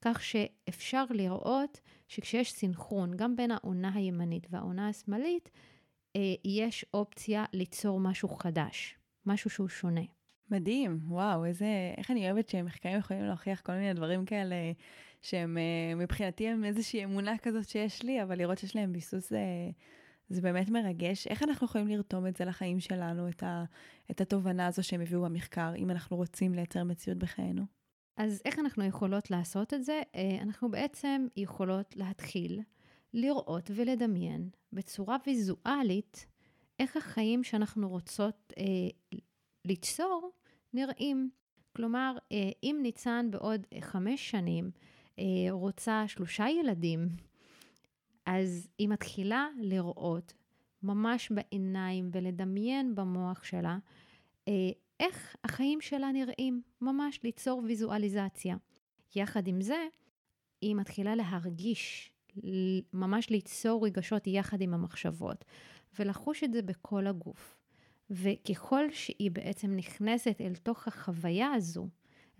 כך 0.00 0.22
שאפשר 0.22 1.04
לראות 1.10 1.80
שכשיש 2.08 2.52
סינכרון 2.52 3.16
גם 3.16 3.36
בין 3.36 3.50
העונה 3.50 3.90
הימנית 3.94 4.46
והעונה 4.50 4.88
השמאלית, 4.88 5.50
אה, 6.16 6.20
יש 6.44 6.84
אופציה 6.94 7.44
ליצור 7.52 8.00
משהו 8.00 8.28
חדש, 8.28 8.94
משהו 9.26 9.50
שהוא 9.50 9.68
שונה. 9.68 10.04
מדהים, 10.50 11.00
וואו, 11.08 11.44
איזה, 11.44 11.66
איך 11.96 12.10
אני 12.10 12.30
אוהבת 12.30 12.48
שמחקרים 12.48 12.98
יכולים 12.98 13.24
להוכיח 13.24 13.60
כל 13.60 13.72
מיני 13.72 13.94
דברים 13.94 14.24
כאלה 14.24 14.56
שהם 15.22 15.58
אה, 15.58 15.94
מבחינתי 15.94 16.48
הם 16.48 16.64
איזושהי 16.64 17.04
אמונה 17.04 17.38
כזאת 17.38 17.68
שיש 17.68 18.02
לי, 18.02 18.22
אבל 18.22 18.38
לראות 18.38 18.58
שיש 18.58 18.76
להם 18.76 18.92
ביסוס 18.92 19.32
זה, 20.30 20.40
באמת 20.42 20.68
מרגש. 20.68 21.26
איך 21.26 21.42
אנחנו 21.42 21.66
יכולים 21.66 21.88
לרתום 21.88 22.26
את 22.26 22.36
זה 22.36 22.44
לחיים 22.44 22.80
שלנו, 22.80 23.28
את, 23.28 23.42
ה, 23.42 23.64
את 24.10 24.20
התובנה 24.20 24.66
הזו 24.66 24.82
שהם 24.82 25.00
הביאו 25.00 25.22
במחקר, 25.22 25.72
אם 25.76 25.90
אנחנו 25.90 26.16
רוצים 26.16 26.54
לייצר 26.54 26.84
מציאות 26.84 27.18
בחיינו? 27.18 27.62
אז 28.16 28.42
איך 28.44 28.58
אנחנו 28.58 28.84
יכולות 28.84 29.30
לעשות 29.30 29.74
את 29.74 29.84
זה? 29.84 30.02
אה, 30.14 30.38
אנחנו 30.42 30.70
בעצם 30.70 31.26
יכולות 31.36 31.96
להתחיל 31.96 32.60
לראות 33.14 33.70
ולדמיין 33.74 34.50
בצורה 34.72 35.16
ויזואלית 35.26 36.26
איך 36.78 36.96
החיים 36.96 37.44
שאנחנו 37.44 37.88
רוצות 37.88 38.52
אה, 38.58 38.64
ליצור 39.64 40.30
נראים. 40.72 41.30
כלומר, 41.76 42.16
אה, 42.32 42.50
אם 42.62 42.78
ניצן 42.82 43.26
בעוד 43.30 43.66
חמש 43.80 44.30
שנים 44.30 44.70
אה, 45.18 45.24
רוצה 45.50 46.04
שלושה 46.06 46.48
ילדים, 46.48 47.08
אז 48.30 48.68
היא 48.78 48.88
מתחילה 48.88 49.48
לראות 49.58 50.32
ממש 50.82 51.32
בעיניים 51.32 52.10
ולדמיין 52.12 52.94
במוח 52.94 53.44
שלה 53.44 53.78
אה, 54.48 54.70
איך 55.00 55.36
החיים 55.44 55.80
שלה 55.80 56.12
נראים, 56.12 56.62
ממש 56.80 57.20
ליצור 57.24 57.62
ויזואליזציה. 57.64 58.56
יחד 59.16 59.46
עם 59.46 59.60
זה, 59.60 59.86
היא 60.60 60.76
מתחילה 60.76 61.14
להרגיש 61.14 62.12
ממש 62.92 63.30
ליצור 63.30 63.86
רגשות 63.86 64.26
יחד 64.26 64.60
עם 64.60 64.74
המחשבות, 64.74 65.44
ולחוש 65.98 66.44
את 66.44 66.52
זה 66.52 66.62
בכל 66.62 67.06
הגוף. 67.06 67.58
וככל 68.10 68.90
שהיא 68.90 69.30
בעצם 69.30 69.76
נכנסת 69.76 70.40
אל 70.40 70.54
תוך 70.54 70.88
החוויה 70.88 71.52
הזו, 71.52 71.88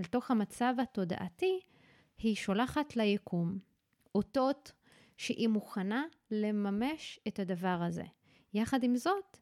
אל 0.01 0.05
תוך 0.05 0.31
המצב 0.31 0.75
התודעתי, 0.83 1.61
היא 2.19 2.35
שולחת 2.37 2.97
ליקום 2.97 3.59
אותות 4.15 4.73
שהיא 5.21 5.49
מוכנה 5.49 6.05
לממש 6.31 7.21
את 7.29 7.39
הדבר 7.39 7.83
הזה. 7.87 8.03
יחד 8.55 8.85
עם 8.85 8.97
זאת, 8.97 9.39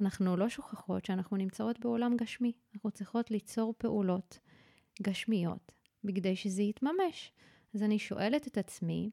אנחנו 0.00 0.36
לא 0.36 0.48
שוכחות 0.48 1.04
שאנחנו 1.04 1.36
נמצאות 1.36 1.80
בעולם 1.80 2.16
גשמי. 2.16 2.52
אנחנו 2.74 2.90
צריכות 2.90 3.30
ליצור 3.30 3.74
פעולות 3.78 4.38
גשמיות 5.02 5.72
בכדי 6.04 6.36
שזה 6.36 6.62
יתממש. 6.62 7.32
אז 7.74 7.82
אני 7.82 7.98
שואלת 7.98 8.46
את 8.46 8.58
עצמי, 8.58 9.10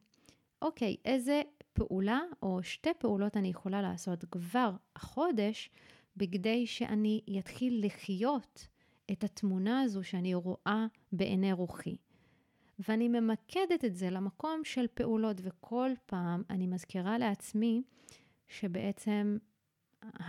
אוקיי, 0.61 0.95
איזה 1.05 1.41
פעולה 1.73 2.19
או 2.43 2.63
שתי 2.63 2.93
פעולות 2.99 3.37
אני 3.37 3.47
יכולה 3.47 3.81
לעשות 3.81 4.25
כבר 4.31 4.71
החודש 4.95 5.69
בכדי 6.17 6.67
שאני 6.67 7.21
אתחיל 7.39 7.85
לחיות 7.85 8.67
את 9.11 9.23
התמונה 9.23 9.81
הזו 9.81 10.03
שאני 10.03 10.33
רואה 10.35 10.85
בעיני 11.11 11.53
רוחי. 11.53 11.95
ואני 12.87 13.07
ממקדת 13.07 13.85
את 13.85 13.95
זה 13.95 14.09
למקום 14.09 14.61
של 14.63 14.85
פעולות, 14.93 15.37
וכל 15.43 15.91
פעם 16.05 16.43
אני 16.49 16.67
מזכירה 16.67 17.17
לעצמי 17.17 17.81
שבעצם 18.47 19.37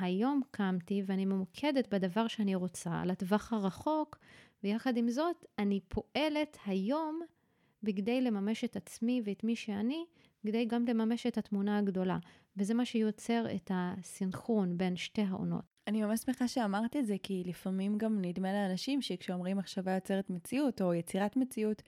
היום 0.00 0.40
קמתי 0.50 1.02
ואני 1.06 1.24
ממוקדת 1.24 1.94
בדבר 1.94 2.28
שאני 2.28 2.54
רוצה, 2.54 3.02
לטווח 3.04 3.52
הרחוק, 3.52 4.18
ויחד 4.64 4.96
עם 4.96 5.10
זאת, 5.10 5.44
אני 5.58 5.80
פועלת 5.88 6.56
היום 6.66 7.20
בכדי 7.82 8.20
לממש 8.20 8.64
את 8.64 8.76
עצמי 8.76 9.22
ואת 9.24 9.44
מי 9.44 9.56
שאני, 9.56 10.04
כדי 10.46 10.64
גם 10.64 10.84
לממש 10.84 11.26
את 11.26 11.38
התמונה 11.38 11.78
הגדולה. 11.78 12.18
וזה 12.56 12.74
מה 12.74 12.84
שיוצר 12.84 13.44
את 13.54 13.70
הסינכרון 13.74 14.78
בין 14.78 14.96
שתי 14.96 15.22
העונות. 15.22 15.79
אני 15.86 16.02
ממש 16.02 16.20
שמחה 16.20 16.48
שאמרת 16.48 16.96
את 16.96 17.06
זה, 17.06 17.16
כי 17.22 17.42
לפעמים 17.46 17.98
גם 17.98 18.18
נדמה 18.20 18.52
לאנשים 18.52 19.02
שכשאומרים 19.02 19.56
מחשבה 19.56 19.94
יוצרת 19.94 20.30
מציאות 20.30 20.82
או 20.82 20.94
יצירת 20.94 21.36
מציאות, 21.36 21.82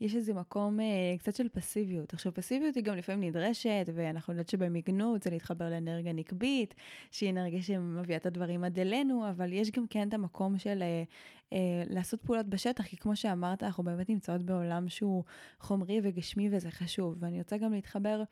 יש 0.00 0.14
איזה 0.14 0.34
מקום 0.34 0.80
אה, 0.80 0.86
קצת 1.18 1.34
של 1.34 1.48
פסיביות. 1.48 2.12
עכשיו, 2.12 2.34
פסיביות 2.34 2.74
היא 2.74 2.84
גם 2.84 2.96
לפעמים 2.96 3.28
נדרשת, 3.28 3.86
ואנחנו 3.94 4.32
יודעות 4.32 4.48
שבמגנות 4.48 5.22
זה 5.22 5.30
להתחבר 5.30 5.70
לאנרגיה 5.70 6.12
נקבית, 6.12 6.74
שהיא 7.10 7.30
אנרגיה 7.30 7.62
שמביאה 7.62 8.16
את 8.16 8.26
הדברים 8.26 8.64
עד 8.64 8.78
אלינו, 8.78 9.30
אבל 9.30 9.52
יש 9.52 9.70
גם 9.70 9.86
כן 9.86 10.08
את 10.08 10.14
המקום 10.14 10.58
של 10.58 10.82
אה, 10.82 11.02
אה, 11.52 11.82
לעשות 11.90 12.22
פעולות 12.22 12.46
בשטח, 12.46 12.84
כי 12.84 12.96
כמו 12.96 13.16
שאמרת, 13.16 13.62
אנחנו 13.62 13.84
באמת 13.84 14.08
נמצאות 14.08 14.42
בעולם 14.42 14.88
שהוא 14.88 15.24
חומרי 15.60 16.00
וגשמי 16.02 16.48
וזה 16.52 16.70
חשוב. 16.70 17.16
ואני 17.20 17.38
רוצה 17.38 17.56
גם 17.56 17.72
להתחבר 17.72 18.22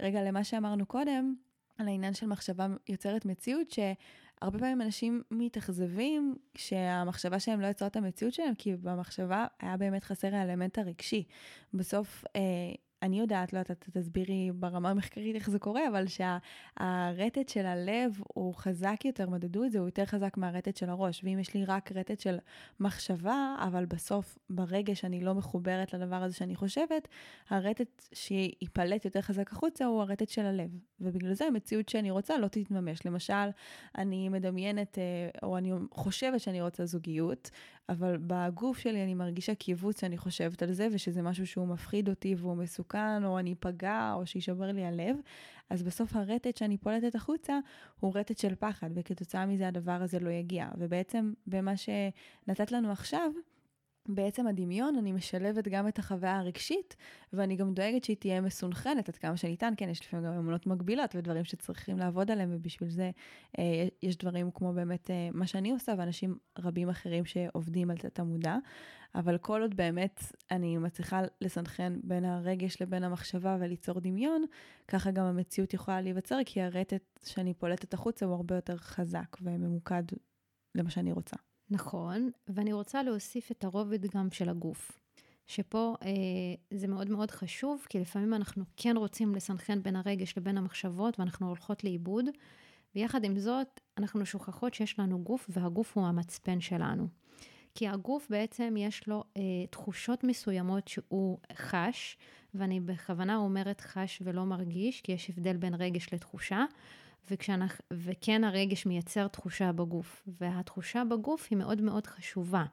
רגע 0.00 0.22
למה 0.22 0.44
שאמרנו 0.44 0.86
קודם, 0.86 1.34
על 1.78 1.88
העניין 1.88 2.14
של 2.14 2.26
מחשבה 2.26 2.66
יוצרת 2.88 3.24
מציאות, 3.24 3.70
שהרבה 4.42 4.58
פעמים 4.58 4.82
אנשים 4.82 5.22
מתאכזבים 5.30 6.34
שהמחשבה 6.54 7.40
שלהם 7.40 7.60
לא 7.60 7.66
יצרה 7.66 7.88
את 7.88 7.96
המציאות 7.96 8.34
שלהם, 8.34 8.54
כי 8.54 8.76
במחשבה 8.76 9.46
היה 9.60 9.76
באמת 9.76 10.04
חסר 10.04 10.34
האלמנט 10.34 10.78
הרגשי. 10.78 11.24
בסוף, 11.74 12.24
אה, 12.36 12.40
אני 13.02 13.20
יודעת, 13.20 13.52
לא 13.52 13.58
יודעת, 13.58 13.88
תסבירי 13.92 14.50
ברמה 14.54 14.90
המחקרית 14.90 15.34
איך 15.34 15.50
זה 15.50 15.58
קורה, 15.58 15.88
אבל 15.88 16.04
שהרטט 16.06 17.48
של 17.48 17.66
הלב 17.66 18.20
הוא 18.34 18.54
חזק 18.54 19.00
יותר, 19.04 19.30
מדדו 19.30 19.64
את 19.64 19.72
זה, 19.72 19.78
הוא 19.78 19.88
יותר 19.88 20.04
חזק 20.04 20.36
מהרטט 20.36 20.76
של 20.76 20.90
הראש. 20.90 21.24
ואם 21.24 21.38
יש 21.38 21.54
לי 21.54 21.64
רק 21.64 21.92
רטט 21.92 22.20
של 22.20 22.38
מחשבה, 22.80 23.56
אבל 23.68 23.84
בסוף, 23.84 24.38
ברגע 24.50 24.94
שאני 24.94 25.20
לא 25.20 25.34
מחוברת 25.34 25.94
לדבר 25.94 26.16
הזה 26.16 26.34
שאני 26.36 26.54
חושבת, 26.54 27.08
הרטט 27.50 28.08
שיפלט 28.12 29.04
יותר 29.04 29.20
חזק 29.20 29.52
החוצה 29.52 29.84
הוא 29.84 30.02
הרטט 30.02 30.28
של 30.28 30.46
הלב. 30.46 30.70
ובגלל 31.00 31.34
זה 31.34 31.44
המציאות 31.44 31.88
שאני 31.88 32.10
רוצה 32.10 32.38
לא 32.38 32.48
תתממש. 32.48 33.06
למשל, 33.06 33.48
אני 33.98 34.28
מדמיינת, 34.28 34.98
אה, 34.98 35.28
או 35.42 35.58
אני 35.58 35.72
חושבת 35.90 36.40
שאני 36.40 36.62
רוצה 36.62 36.86
זוגיות, 36.86 37.50
אבל 37.88 38.18
בגוף 38.26 38.78
שלי 38.78 39.02
אני 39.02 39.14
מרגישה 39.14 39.54
קיבוץ 39.54 40.00
שאני 40.00 40.18
חושבת 40.18 40.62
על 40.62 40.72
זה, 40.72 40.88
ושזה 40.92 41.22
משהו 41.22 41.46
שהוא 41.46 41.68
מפחיד 41.68 42.08
אותי 42.08 42.34
והוא 42.38 42.56
מסוכן, 42.56 42.91
או 43.24 43.38
אני 43.38 43.52
אפגע, 43.52 44.12
או 44.14 44.26
שישבר 44.26 44.72
לי 44.72 44.84
הלב, 44.84 45.16
אז 45.70 45.82
בסוף 45.82 46.16
הרטט 46.16 46.56
שאני 46.56 46.78
פולטת 46.78 47.14
החוצה 47.14 47.58
הוא 48.00 48.12
רטט 48.14 48.38
של 48.38 48.54
פחד, 48.54 48.90
וכתוצאה 48.94 49.46
מזה 49.46 49.68
הדבר 49.68 50.02
הזה 50.02 50.18
לא 50.18 50.30
יגיע. 50.30 50.68
ובעצם 50.78 51.32
במה 51.46 51.72
שנתת 51.76 52.72
לנו 52.72 52.92
עכשיו, 52.92 53.30
בעצם 54.08 54.46
הדמיון, 54.46 54.96
אני 54.96 55.12
משלבת 55.12 55.68
גם 55.68 55.88
את 55.88 55.98
החוויה 55.98 56.38
הרגשית, 56.38 56.96
ואני 57.32 57.56
גם 57.56 57.74
דואגת 57.74 58.04
שהיא 58.04 58.16
תהיה 58.16 58.40
מסונכרנת 58.40 59.08
עד 59.08 59.16
כמה 59.16 59.36
שניתן. 59.36 59.72
כן, 59.76 59.88
יש 59.88 60.00
לפעמים 60.00 60.26
גם 60.26 60.32
אמונות 60.32 60.66
מגבילות 60.66 61.14
ודברים 61.14 61.44
שצריכים 61.44 61.98
לעבוד 61.98 62.30
עליהם, 62.30 62.50
ובשביל 62.52 62.90
זה 62.90 63.10
אה, 63.58 63.88
יש 64.02 64.16
דברים 64.16 64.50
כמו 64.50 64.72
באמת 64.72 65.10
אה, 65.10 65.28
מה 65.32 65.46
שאני 65.46 65.70
עושה, 65.70 65.94
ואנשים 65.98 66.38
רבים 66.58 66.88
אחרים 66.88 67.24
שעובדים 67.24 67.90
על 67.90 67.96
תת 67.96 68.18
המודע. 68.18 68.56
אבל 69.14 69.38
כל 69.38 69.62
עוד 69.62 69.76
באמת 69.76 70.22
אני 70.50 70.78
מצליחה 70.78 71.20
לסנכרן 71.40 72.00
בין 72.02 72.24
הרגש 72.24 72.82
לבין 72.82 73.04
המחשבה 73.04 73.56
וליצור 73.60 74.00
דמיון, 74.00 74.44
ככה 74.88 75.10
גם 75.10 75.24
המציאות 75.24 75.74
יכולה 75.74 76.00
להיווצר, 76.00 76.38
כי 76.46 76.62
הרטט 76.62 77.18
שאני 77.24 77.54
פולטת 77.54 77.94
החוצה 77.94 78.26
הוא 78.26 78.34
הרבה 78.34 78.54
יותר 78.54 78.76
חזק 78.76 79.36
וממוקד 79.42 80.02
למה 80.74 80.90
שאני 80.90 81.12
רוצה. 81.12 81.36
נכון, 81.72 82.30
ואני 82.48 82.72
רוצה 82.72 83.02
להוסיף 83.02 83.50
את 83.50 83.64
הרובד 83.64 84.06
גם 84.06 84.30
של 84.30 84.48
הגוף. 84.48 84.98
שפה 85.46 85.94
אה, 86.02 86.08
זה 86.78 86.88
מאוד 86.88 87.10
מאוד 87.10 87.30
חשוב, 87.30 87.86
כי 87.88 88.00
לפעמים 88.00 88.34
אנחנו 88.34 88.64
כן 88.76 88.96
רוצים 88.96 89.34
לסנכרן 89.34 89.82
בין 89.82 89.96
הרגש 89.96 90.38
לבין 90.38 90.58
המחשבות, 90.58 91.18
ואנחנו 91.18 91.48
הולכות 91.48 91.84
לאיבוד, 91.84 92.24
ויחד 92.94 93.24
עם 93.24 93.38
זאת, 93.38 93.80
אנחנו 93.98 94.26
שוכחות 94.26 94.74
שיש 94.74 94.98
לנו 94.98 95.22
גוף, 95.22 95.46
והגוף 95.48 95.96
הוא 95.96 96.06
המצפן 96.06 96.60
שלנו. 96.60 97.08
כי 97.74 97.88
הגוף 97.88 98.26
בעצם 98.30 98.74
יש 98.78 99.08
לו 99.08 99.24
אה, 99.36 99.42
תחושות 99.70 100.24
מסוימות 100.24 100.88
שהוא 100.88 101.38
חש, 101.52 102.16
ואני 102.54 102.80
בכוונה 102.80 103.36
אומרת 103.36 103.80
חש 103.80 104.22
ולא 104.24 104.44
מרגיש, 104.44 105.00
כי 105.00 105.12
יש 105.12 105.30
הבדל 105.30 105.56
בין 105.56 105.74
רגש 105.74 106.14
לתחושה. 106.14 106.64
וכשאנחנו, 107.30 107.84
וכן 107.92 108.44
הרגש 108.44 108.86
מייצר 108.86 109.28
תחושה 109.28 109.72
בגוף, 109.72 110.22
והתחושה 110.40 111.02
בגוף 111.04 111.46
היא 111.50 111.58
מאוד 111.58 111.80
מאוד 111.80 112.06
חשובה. 112.06 112.64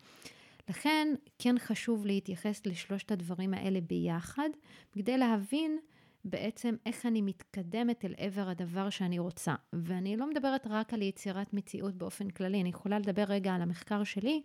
לכן 0.70 1.08
כן 1.40 1.56
חשוב 1.60 2.06
להתייחס 2.06 2.66
לשלושת 2.66 3.12
הדברים 3.12 3.54
האלה 3.54 3.82
ביחד, 3.82 4.50
כדי 4.92 5.18
להבין 5.18 5.80
בעצם 6.26 6.76
איך 6.86 7.06
אני 7.06 7.22
מתקדמת 7.22 8.06
אל 8.06 8.14
עבר 8.18 8.50
הדבר 8.50 8.90
שאני 8.90 9.20
רוצה. 9.20 9.56
ואני 9.74 10.18
לא 10.18 10.30
מדברת 10.30 10.68
רק 10.70 10.94
על 10.94 11.02
יצירת 11.02 11.54
מציאות 11.54 11.96
באופן 11.96 12.30
כללי, 12.30 12.62
אני 12.62 12.70
יכולה 12.70 13.00
לדבר 13.00 13.24
רגע 13.24 13.54
על 13.54 13.62
המחקר 13.62 14.04
שלי, 14.04 14.42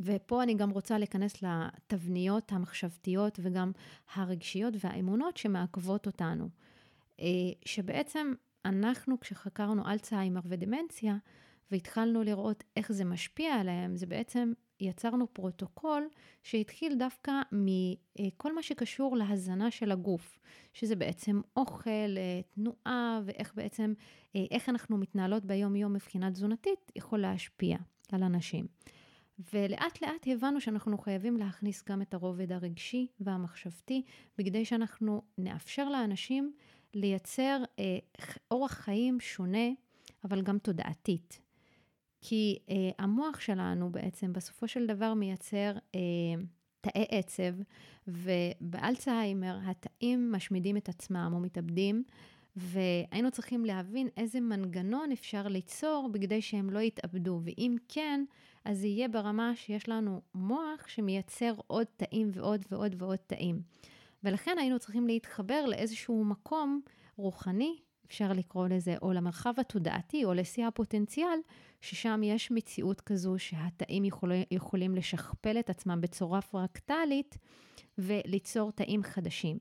ופה 0.00 0.42
אני 0.42 0.54
גם 0.54 0.70
רוצה 0.70 0.98
להיכנס 0.98 1.42
לתבניות 1.42 2.52
המחשבתיות 2.52 3.38
וגם 3.42 3.72
הרגשיות 4.14 4.74
והאמונות 4.80 5.36
שמעכבות 5.36 6.06
אותנו. 6.06 6.48
אה, 7.20 7.26
שבעצם 7.64 8.32
אנחנו, 8.66 9.20
כשחקרנו 9.20 9.88
אלצהיימר 9.88 10.40
ודמנציה, 10.44 11.16
והתחלנו 11.70 12.22
לראות 12.22 12.64
איך 12.76 12.92
זה 12.92 13.04
משפיע 13.04 13.54
עליהם, 13.54 13.96
זה 13.96 14.06
בעצם 14.06 14.52
יצרנו 14.80 15.26
פרוטוקול 15.32 16.08
שהתחיל 16.42 16.94
דווקא 16.98 17.32
מכל 17.52 18.54
מה 18.54 18.62
שקשור 18.62 19.16
להזנה 19.16 19.70
של 19.70 19.92
הגוף, 19.92 20.38
שזה 20.72 20.96
בעצם 20.96 21.40
אוכל, 21.56 21.90
אה, 21.90 22.40
תנועה, 22.54 23.20
ואיך 23.24 23.54
בעצם, 23.54 23.94
אה, 24.36 24.44
איך 24.50 24.68
אנחנו 24.68 24.96
מתנהלות 24.98 25.44
ביום-יום 25.44 25.92
מבחינה 25.92 26.30
תזונתית, 26.30 26.92
יכול 26.96 27.18
להשפיע 27.18 27.76
על 28.12 28.22
אנשים. 28.22 28.66
ולאט 29.52 30.02
לאט 30.02 30.26
הבנו 30.26 30.60
שאנחנו 30.60 30.98
חייבים 30.98 31.36
להכניס 31.36 31.84
גם 31.88 32.02
את 32.02 32.14
הרובד 32.14 32.52
הרגשי 32.52 33.06
והמחשבתי, 33.20 34.02
בכדי 34.38 34.64
שאנחנו 34.64 35.22
נאפשר 35.38 35.88
לאנשים 35.88 36.52
לייצר 36.96 37.62
אה, 37.78 37.98
אורח 38.50 38.72
חיים 38.72 39.20
שונה, 39.20 39.68
אבל 40.24 40.42
גם 40.42 40.58
תודעתית. 40.58 41.40
כי 42.20 42.58
אה, 42.70 42.90
המוח 42.98 43.40
שלנו 43.40 43.92
בעצם 43.92 44.32
בסופו 44.32 44.68
של 44.68 44.86
דבר 44.86 45.14
מייצר 45.14 45.72
אה, 45.94 46.00
תאי 46.80 47.04
עצב, 47.10 47.52
ובאלצהיימר 48.06 49.58
התאים 49.66 50.32
משמידים 50.32 50.76
את 50.76 50.88
עצמם 50.88 51.30
או 51.34 51.40
מתאבדים, 51.40 52.04
והיינו 52.56 53.30
צריכים 53.30 53.64
להבין 53.64 54.08
איזה 54.16 54.40
מנגנון 54.40 55.12
אפשר 55.12 55.48
ליצור 55.48 56.08
בכדי 56.12 56.42
שהם 56.42 56.70
לא 56.70 56.78
יתאבדו, 56.78 57.40
ואם 57.44 57.76
כן, 57.88 58.24
אז 58.64 58.84
יהיה 58.84 59.08
ברמה 59.08 59.56
שיש 59.56 59.88
לנו 59.88 60.20
מוח 60.34 60.88
שמייצר 60.88 61.54
עוד 61.66 61.86
תאים 61.96 62.30
ועוד 62.32 62.64
ועוד 62.70 62.94
ועוד 62.98 63.18
תאים. 63.26 63.60
ולכן 64.26 64.56
היינו 64.58 64.78
צריכים 64.78 65.06
להתחבר 65.06 65.66
לאיזשהו 65.66 66.24
מקום 66.24 66.80
רוחני, 67.16 67.76
אפשר 68.06 68.32
לקרוא 68.32 68.68
לזה, 68.68 68.96
או 69.02 69.12
למרחב 69.12 69.54
התודעתי, 69.60 70.24
או 70.24 70.34
לשיא 70.34 70.66
הפוטנציאל, 70.66 71.38
ששם 71.80 72.20
יש 72.24 72.50
מציאות 72.50 73.00
כזו 73.00 73.34
שהתאים 73.38 74.04
יכול, 74.04 74.32
יכולים 74.50 74.94
לשכפל 74.94 75.58
את 75.58 75.70
עצמם 75.70 76.00
בצורה 76.00 76.42
פרקטלית 76.42 77.38
וליצור 77.98 78.72
תאים 78.72 79.02
חדשים, 79.02 79.58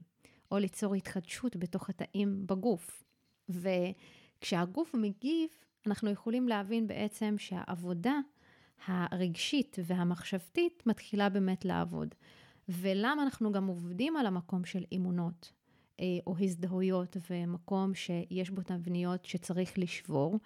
או 0.51 0.57
ליצור 0.57 0.95
התחדשות 0.95 1.55
בתוך 1.55 1.89
התאים 1.89 2.47
בגוף. 2.47 3.03
וכשהגוף 3.49 4.93
מגיב, 4.93 5.49
אנחנו 5.87 6.09
יכולים 6.09 6.47
להבין 6.47 6.87
בעצם 6.87 7.35
שהעבודה 7.37 8.19
הרגשית 8.85 9.77
והמחשבתית 9.85 10.83
מתחילה 10.85 11.29
באמת 11.29 11.65
לעבוד. 11.65 12.15
ולמה 12.69 13.23
אנחנו 13.23 13.51
גם 13.51 13.67
עובדים 13.67 14.17
על 14.17 14.25
המקום 14.25 14.65
של 14.65 14.83
אמונות 14.95 15.53
אה, 15.99 16.05
או 16.27 16.35
הזדהויות 16.39 17.17
ומקום 17.29 17.93
שיש 17.93 18.49
בו 18.49 18.61
תבניות 18.61 19.25
שצריך 19.25 19.79
לשבור. 19.79 20.39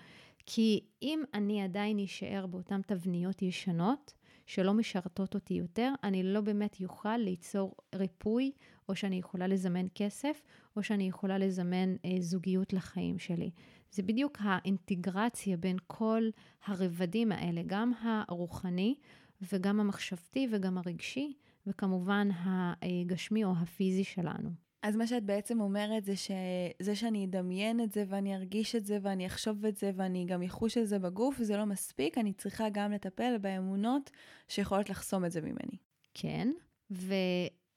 כי 0.45 0.83
אם 1.01 1.23
אני 1.33 1.61
עדיין 1.63 1.99
אשאר 1.99 2.45
באותן 2.45 2.81
תבניות 2.81 3.41
ישנות, 3.41 4.13
שלא 4.45 4.73
משרתות 4.73 5.35
אותי 5.35 5.53
יותר, 5.53 5.93
אני 6.03 6.23
לא 6.23 6.41
באמת 6.41 6.79
יוכל 6.79 7.17
ליצור 7.17 7.75
ריפוי, 7.95 8.51
או 8.89 8.95
שאני 8.95 9.15
יכולה 9.15 9.47
לזמן 9.47 9.85
כסף, 9.95 10.41
או 10.75 10.83
שאני 10.83 11.07
יכולה 11.07 11.37
לזמן 11.37 11.95
אה, 12.05 12.15
זוגיות 12.19 12.73
לחיים 12.73 13.19
שלי. 13.19 13.51
זה 13.91 14.03
בדיוק 14.03 14.37
האינטגרציה 14.39 15.57
בין 15.57 15.77
כל 15.87 16.29
הרבדים 16.65 17.31
האלה, 17.31 17.61
גם 17.65 17.91
הרוחני 18.01 18.95
וגם 19.41 19.79
המחשבתי 19.79 20.47
וגם 20.51 20.77
הרגשי, 20.77 21.33
וכמובן 21.69 22.29
הגשמי 22.41 23.43
או 23.43 23.53
הפיזי 23.61 24.03
שלנו. 24.03 24.49
אז 24.83 24.95
מה 24.95 25.07
שאת 25.07 25.23
בעצם 25.23 25.61
אומרת 25.61 26.05
זה 26.05 26.13
שזה 26.15 26.95
שאני 26.95 27.25
אדמיין 27.25 27.81
את 27.81 27.91
זה 27.91 28.03
ואני 28.07 28.35
ארגיש 28.35 28.75
את 28.75 28.85
זה 28.85 28.97
ואני 29.01 29.27
אחשוב 29.27 29.65
את 29.65 29.77
זה 29.77 29.91
ואני 29.95 30.25
גם 30.25 30.43
אחוש 30.43 30.77
את 30.77 30.87
זה 30.87 30.99
בגוף, 30.99 31.37
זה 31.41 31.57
לא 31.57 31.65
מספיק, 31.65 32.17
אני 32.17 32.33
צריכה 32.33 32.69
גם 32.69 32.91
לטפל 32.91 33.37
באמונות 33.37 34.11
שיכולות 34.47 34.89
לחסום 34.89 35.25
את 35.25 35.31
זה 35.31 35.41
ממני. 35.41 35.77
כן, 36.13 36.51
ו... 36.91 37.13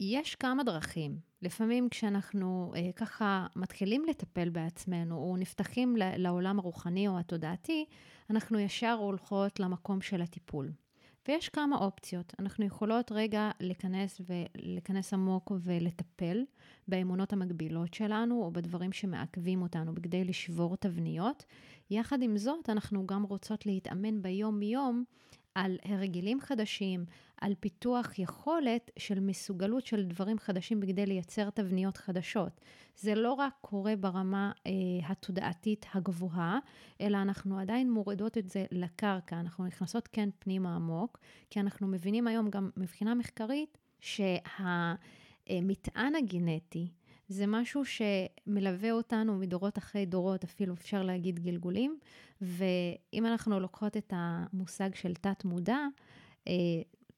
יש 0.03 0.35
כמה 0.35 0.65
דרכים. 0.65 1.19
לפעמים 1.43 1.89
כשאנחנו 1.89 2.73
אה, 2.77 2.93
ככה 2.97 3.47
מתחילים 3.57 4.05
לטפל 4.05 4.49
בעצמנו, 4.49 5.17
או 5.17 5.37
נפתחים 5.37 5.97
לעולם 5.99 6.59
הרוחני 6.59 7.09
או 7.09 7.19
התודעתי, 7.19 7.85
אנחנו 8.31 8.59
ישר 8.59 8.97
הולכות 9.01 9.61
למקום 9.61 10.01
של 10.01 10.23
הטיפול. 10.23 10.73
ויש 11.29 11.49
כמה 11.49 11.77
אופציות. 11.77 12.33
אנחנו 12.39 12.65
יכולות 12.65 13.13
רגע 13.13 13.51
להיכנס 13.61 14.21
ולהיכנס 14.27 15.15
עמוק 15.15 15.53
ולטפל 15.65 16.45
באמונות 16.89 17.33
המקבילות 17.33 17.95
שלנו, 17.95 18.43
או 18.43 18.51
בדברים 18.51 18.93
שמעכבים 18.93 19.63
אותנו 19.63 19.95
בכדי 19.95 20.25
לשבור 20.25 20.77
תבניות. 20.77 21.45
יחד 21.91 22.23
עם 22.23 22.37
זאת, 22.37 22.71
אנחנו 22.71 23.07
גם 23.07 23.23
רוצות 23.23 23.67
להתאמן 23.67 24.23
ביום-יום 24.23 25.05
על 25.55 25.79
הרגלים 25.85 26.41
חדשים, 26.41 27.05
על 27.41 27.55
פיתוח 27.61 28.19
יכולת 28.19 28.91
של 28.99 29.21
מסוגלות 29.21 29.87
של 29.87 30.05
דברים 30.05 30.39
חדשים 30.39 30.81
בכדי 30.81 31.07
לייצר 31.07 31.51
תבניות 31.51 31.97
חדשות. 31.97 32.61
זה 32.97 33.15
לא 33.15 33.33
רק 33.33 33.53
קורה 33.61 33.97
ברמה 33.97 34.53
אה, 34.67 34.73
התודעתית 35.07 35.87
הגבוהה, 35.95 36.59
אלא 37.01 37.23
אנחנו 37.23 37.59
עדיין 37.59 37.91
מורידות 37.91 38.39
את 38.39 38.49
זה 38.49 38.65
לקרקע, 38.71 39.41
אנחנו 39.41 39.67
נכנסות 39.67 40.09
כן 40.09 40.29
פנימה 40.39 40.75
עמוק, 40.75 41.19
כי 41.51 41.61
אנחנו 41.61 41.89
מבינים 41.89 42.27
היום 42.27 42.51
גם 42.51 42.71
מבחינה 42.77 43.15
מחקרית 43.15 43.79
שהמטען 44.01 45.05
הגנטי, 46.15 46.89
זה 47.33 47.47
משהו 47.47 47.83
שמלווה 47.85 48.93
אותנו 48.93 49.39
מדורות 49.39 49.79
אחרי 49.79 50.07
דורות, 50.07 50.45
אפילו 50.45 50.75
אפשר 50.75 51.03
להגיד 51.03 51.39
גלגולים, 51.39 51.99
ואם 52.41 53.27
אנחנו 53.27 53.61
לוקחות 53.61 53.97
את 53.97 54.13
המושג 54.17 54.95
של 54.95 55.15
תת-מודע, 55.15 55.79
אה, 56.49 56.53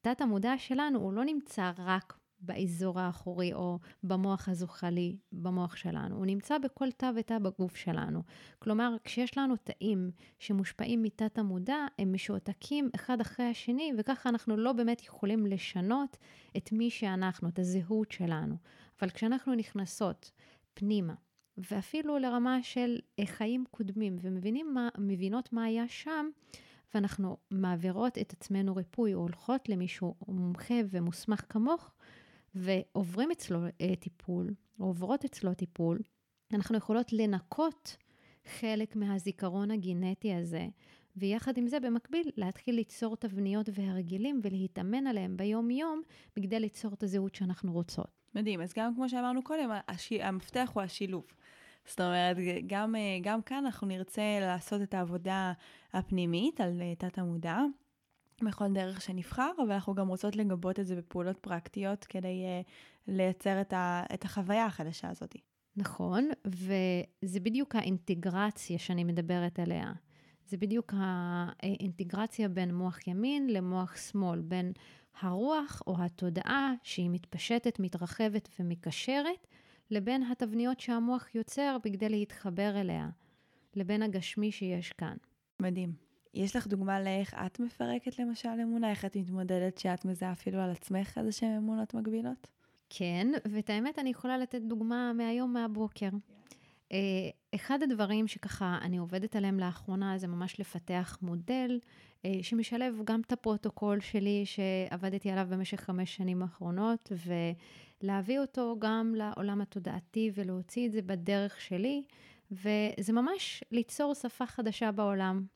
תת-המודע 0.01 0.59
שלנו 0.59 0.99
הוא 0.99 1.13
לא 1.13 1.25
נמצא 1.25 1.73
רק 1.79 2.19
באזור 2.41 3.01
האחורי 3.01 3.53
או 3.53 3.79
במוח 4.03 4.49
הזוחלי, 4.49 5.17
במוח 5.33 5.77
שלנו. 5.77 6.17
הוא 6.17 6.27
נמצא 6.27 6.59
בכל 6.59 6.91
תא 6.91 7.11
ותא 7.17 7.39
בגוף 7.39 7.77
שלנו. 7.77 8.23
כלומר, 8.59 8.97
כשיש 9.05 9.39
לנו 9.39 9.57
תאים 9.57 10.11
שמושפעים 10.39 11.03
מתת 11.03 11.39
המודע, 11.39 11.77
הם 11.99 12.13
משועתקים 12.13 12.91
אחד 12.95 13.21
אחרי 13.21 13.47
השני, 13.47 13.93
וככה 13.99 14.29
אנחנו 14.29 14.57
לא 14.57 14.73
באמת 14.73 15.05
יכולים 15.05 15.47
לשנות 15.47 16.17
את 16.57 16.73
מי 16.73 16.91
שאנחנו, 16.91 17.49
את 17.49 17.59
הזהות 17.59 18.13
שלנו. 18.13 18.57
אבל 19.05 19.13
כשאנחנו 19.13 19.55
נכנסות 19.55 20.31
פנימה, 20.75 21.15
ואפילו 21.57 22.19
לרמה 22.19 22.63
של 22.63 22.99
חיים 23.25 23.65
קודמים, 23.71 24.17
ומבינות 24.23 25.53
מה, 25.53 25.61
מה 25.61 25.65
היה 25.65 25.89
שם, 25.89 26.27
ואנחנו 26.95 27.37
מעבירות 27.51 28.19
את 28.19 28.33
עצמנו 28.33 28.77
ריפוי, 28.77 29.15
או 29.15 29.21
הולכות 29.21 29.69
למישהו 29.69 30.15
מומחה 30.29 30.75
ומוסמך 30.91 31.45
כמוך, 31.49 31.91
ועוברים 32.55 33.31
אצלו 33.31 33.59
אה, 33.81 33.97
טיפול, 33.97 34.55
או 34.81 34.85
עוברות 34.85 35.25
אצלו 35.25 35.55
טיפול, 35.55 35.99
אנחנו 36.53 36.77
יכולות 36.77 37.13
לנקות 37.13 37.97
חלק 38.47 38.97
מהזיכרון 38.97 39.71
הגנטי 39.71 40.35
הזה, 40.35 40.67
ויחד 41.17 41.59
עם 41.59 41.67
זה 41.67 41.81
במקביל 41.81 42.31
להתחיל 42.37 42.75
ליצור 42.75 43.17
תבניות 43.17 43.69
והרגלים 43.75 44.41
ולהתאמן 44.43 45.07
עליהם 45.07 45.37
ביום-יום, 45.37 46.03
בכדי 46.37 46.61
ליצור 46.61 46.95
את 46.95 47.03
הזהות 47.03 47.35
שאנחנו 47.35 47.73
רוצות. 47.73 48.24
מדהים, 48.35 48.61
אז 48.61 48.73
גם 48.77 48.95
כמו 48.95 49.09
שאמרנו 49.09 49.43
קודם, 49.43 49.71
הש... 49.89 50.13
המפתח 50.13 50.71
הוא 50.75 50.83
השילוב. 50.83 51.25
זאת 51.87 52.01
אומרת, 52.01 52.37
גם, 52.67 52.97
אה, 52.97 53.19
גם 53.23 53.43
כאן 53.43 53.65
אנחנו 53.65 53.87
נרצה 53.87 54.39
לעשות 54.41 54.83
את 54.83 54.95
העבודה 54.95 55.53
הפנימית 55.93 56.61
על 56.61 56.83
אה, 56.83 56.95
תת 56.95 57.19
המודע, 57.19 57.59
בכל 58.43 58.73
דרך 58.73 59.01
שנבחר, 59.01 59.51
אבל 59.63 59.73
אנחנו 59.73 59.95
גם 59.95 60.09
רוצות 60.09 60.37
לגבות 60.37 60.81
את 60.81 60.87
זה 60.87 60.97
בפעולות 60.97 61.39
פרקטיות 61.39 62.05
כדי 62.05 62.45
uh, 62.45 62.71
לייצר 63.09 63.61
את, 63.61 63.73
ה, 63.73 64.03
את 64.15 64.25
החוויה 64.25 64.67
החדשה 64.67 65.11
הזאת. 65.11 65.37
נכון, 65.77 66.29
וזה 66.45 67.41
בדיוק 67.41 67.75
האינטגרציה 67.75 68.79
שאני 68.79 69.05
מדברת 69.05 69.59
עליה. 69.59 69.93
זה 70.47 70.57
בדיוק 70.57 70.95
האינטגרציה 70.97 72.49
בין 72.49 72.75
מוח 72.75 73.07
ימין 73.07 73.51
למוח 73.51 73.97
שמאל, 73.97 74.41
בין 74.41 74.73
הרוח 75.21 75.83
או 75.87 75.97
התודעה 75.99 76.73
שהיא 76.83 77.11
מתפשטת, 77.11 77.81
מתרחבת 77.81 78.49
ומקשרת, 78.59 79.47
לבין 79.91 80.23
התבניות 80.23 80.81
שהמוח 80.81 81.35
יוצר 81.35 81.77
בכדי 81.85 82.09
להתחבר 82.09 82.81
אליה, 82.81 83.09
לבין 83.75 84.03
הגשמי 84.03 84.53
שיש 84.53 84.93
כאן. 84.93 85.17
מדהים. 85.61 85.93
יש 86.35 86.57
לך 86.57 86.67
דוגמה 86.67 87.01
לאיך 87.01 87.35
את 87.47 87.61
מפרקת 87.61 88.19
למשל 88.19 88.49
אמונה? 88.63 88.91
איך 88.91 89.05
את 89.05 89.17
מתמודדת 89.17 89.79
שאת 89.79 90.05
מזהה 90.05 90.33
אפילו 90.33 90.61
על 90.61 90.71
עצמך 90.71 91.19
איזה 91.19 91.33
שהן 91.33 91.57
אמונות 91.57 91.95
מגבילות? 91.95 92.49
כן, 92.91 93.33
ואת 93.51 93.71
האמת 93.71 93.99
אני 93.99 94.11
יכולה 94.11 94.39
לתת 94.39 94.61
דוגמה 94.63 95.13
מהיום 95.13 95.53
מהבוקר. 95.53 96.09
Yeah. 96.09 96.95
אחד 97.55 97.83
הדברים 97.83 98.29
שככה 98.29 98.79
אני 98.83 98.99
עובדת 98.99 99.37
עליהם 99.37 99.61
לאחרונה 99.61 100.19
זה 100.19 100.27
ממש 100.27 100.61
לפתח 100.61 101.19
מודל 101.23 101.79
אה, 102.25 102.39
שמשלב 102.43 103.01
גם 103.05 103.21
את 103.21 103.33
הפרוטוקול 103.33 104.01
שלי 104.01 104.45
שעבדתי 104.47 105.31
עליו 105.31 105.47
במשך 105.51 105.81
חמש 105.81 106.17
שנים 106.17 106.43
האחרונות 106.43 107.13
ולהביא 108.03 108.39
אותו 108.39 108.77
גם 108.79 109.15
לעולם 109.17 109.61
התודעתי 109.61 110.31
ולהוציא 110.35 110.87
את 110.87 110.93
זה 110.93 111.03
בדרך 111.03 111.61
שלי 111.61 112.03
וזה 112.51 113.13
ממש 113.13 113.65
ליצור 113.73 114.15
שפה 114.15 114.47
חדשה 114.47 114.93
בעולם. 114.93 115.47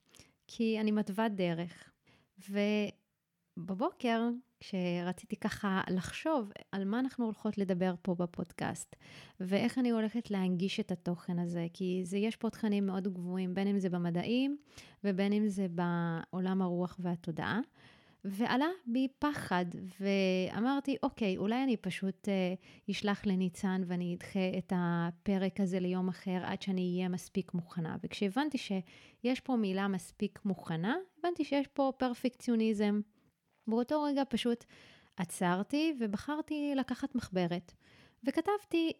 כי 0.47 0.81
אני 0.81 0.91
מתווה 0.91 1.29
דרך. 1.29 1.91
ובבוקר, 3.59 4.29
כשרציתי 4.61 5.37
ככה 5.37 5.81
לחשוב 5.91 6.53
על 6.73 6.85
מה 6.85 7.01
אנחנו 7.01 7.25
הולכות 7.25 7.59
לדבר 7.59 7.95
פה 8.03 8.15
בפודקאסט, 8.15 8.97
ואיך 9.41 9.79
אני 9.79 9.91
הולכת 9.91 10.31
להנגיש 10.31 10.81
את 10.81 10.93
התוכן 10.93 11.39
הזה, 11.39 11.67
כי 11.73 12.01
זה, 12.05 12.19
יש 12.19 12.37
פה 12.37 12.51
תכנים 12.51 12.87
מאוד 12.87 13.09
גבוהים, 13.09 13.55
בין 13.55 13.69
אם 13.69 13.79
זה 13.79 13.91
במדעים 13.91 14.57
ובין 15.05 15.33
אם 15.33 15.49
זה 15.49 15.67
בעולם 15.71 16.63
הרוח 16.63 16.97
והתודעה. 17.03 17.61
ועלה 18.25 18.67
בי 18.87 19.09
פחד, 19.19 19.65
ואמרתי, 20.01 20.97
אוקיי, 21.03 21.37
אולי 21.37 21.65
אני 21.65 21.77
פשוט 21.77 22.29
אה, 22.29 22.55
אשלח 22.91 23.27
לניצן 23.27 23.83
ואני 23.87 24.15
אדחה 24.15 24.59
את 24.59 24.73
הפרק 24.77 25.61
הזה 25.61 25.81
ליום 25.81 26.09
אחר 26.09 26.41
עד 26.43 26.63
שאני 26.63 26.93
אהיה 26.97 27.09
מספיק 27.09 27.55
מוכנה. 27.55 27.97
וכשהבנתי 28.05 28.59
שיש 28.59 29.41
פה 29.41 29.57
מילה 29.57 29.89
מספיק 29.89 30.39
מוכנה, 30.45 30.97
הבנתי 31.19 31.45
שיש 31.45 31.67
פה 31.67 31.93
פרפקציוניזם. 31.97 33.01
באותו 33.69 34.03
רגע 34.03 34.23
פשוט 34.29 34.65
עצרתי 35.17 35.95
ובחרתי 36.01 36.73
לקחת 36.77 37.15
מחברת, 37.15 37.73
וכתבתי 38.25 38.93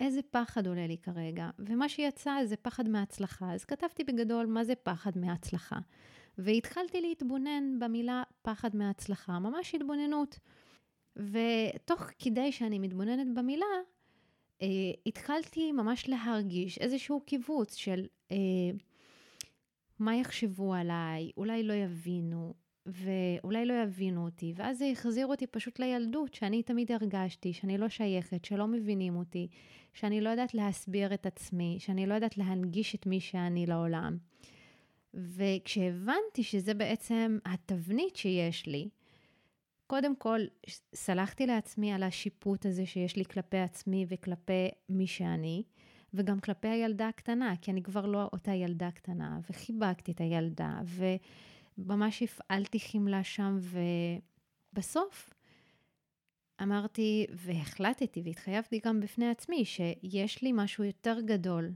איזה 0.00 0.20
פחד 0.30 0.66
עולה 0.66 0.86
לי 0.86 0.96
כרגע, 0.98 1.50
ומה 1.58 1.88
שיצא 1.88 2.44
זה 2.44 2.56
פחד 2.56 2.88
מהצלחה. 2.88 3.52
אז 3.52 3.64
כתבתי 3.64 4.04
בגדול 4.04 4.46
מה 4.46 4.64
זה 4.64 4.74
פחד 4.74 5.18
מהצלחה. 5.18 5.78
והתחלתי 6.38 7.00
להתבונן 7.00 7.78
במילה 7.78 8.22
פחד 8.42 8.76
מהצלחה, 8.76 9.38
ממש 9.38 9.74
התבוננות. 9.74 10.38
ותוך 11.16 12.02
כדי 12.18 12.52
שאני 12.52 12.78
מתבוננת 12.78 13.34
במילה, 13.34 13.66
אה, 14.62 14.66
התחלתי 15.06 15.72
ממש 15.72 16.08
להרגיש 16.08 16.78
איזשהו 16.78 17.20
קיבוץ 17.20 17.74
של 17.74 18.06
אה, 18.32 18.36
מה 19.98 20.16
יחשבו 20.16 20.74
עליי, 20.74 21.30
אולי 21.36 21.62
לא 21.62 21.72
יבינו, 21.72 22.54
ואולי 22.88 23.66
לא 23.66 23.74
יבינו 23.82 24.24
אותי, 24.24 24.52
ואז 24.56 24.78
זה 24.78 24.88
החזיר 24.92 25.26
אותי 25.26 25.46
פשוט 25.46 25.78
לילדות, 25.78 26.34
שאני 26.34 26.62
תמיד 26.62 26.92
הרגשתי 26.92 27.52
שאני 27.52 27.78
לא 27.78 27.88
שייכת, 27.88 28.44
שלא 28.44 28.66
מבינים 28.66 29.16
אותי, 29.16 29.48
שאני 29.94 30.20
לא 30.20 30.28
יודעת 30.28 30.54
להסביר 30.54 31.14
את 31.14 31.26
עצמי, 31.26 31.76
שאני 31.78 32.06
לא 32.06 32.14
יודעת 32.14 32.38
להנגיש 32.38 32.94
את 32.94 33.06
מי 33.06 33.20
שאני 33.20 33.66
לעולם. 33.66 34.16
וכשהבנתי 35.14 36.42
שזה 36.42 36.74
בעצם 36.74 37.38
התבנית 37.44 38.16
שיש 38.16 38.66
לי, 38.66 38.88
קודם 39.86 40.16
כל, 40.16 40.40
סלחתי 40.94 41.46
לעצמי 41.46 41.92
על 41.92 42.02
השיפוט 42.02 42.66
הזה 42.66 42.86
שיש 42.86 43.16
לי 43.16 43.24
כלפי 43.24 43.58
עצמי 43.58 44.06
וכלפי 44.08 44.68
מי 44.88 45.06
שאני, 45.06 45.62
וגם 46.14 46.40
כלפי 46.40 46.68
הילדה 46.68 47.08
הקטנה, 47.08 47.54
כי 47.60 47.70
אני 47.70 47.82
כבר 47.82 48.06
לא 48.06 48.28
אותה 48.32 48.52
ילדה 48.52 48.90
קטנה, 48.90 49.38
וחיבקתי 49.50 50.12
את 50.12 50.20
הילדה, 50.20 50.80
וממש 51.78 52.22
הפעלתי 52.22 52.80
חמלה 52.80 53.24
שם, 53.24 53.58
ובסוף 54.72 55.30
אמרתי 56.62 57.26
והחלטתי 57.34 58.22
והתחייבתי 58.24 58.80
גם 58.84 59.00
בפני 59.00 59.30
עצמי 59.30 59.64
שיש 59.64 60.42
לי 60.42 60.52
משהו 60.54 60.84
יותר 60.84 61.20
גדול 61.20 61.70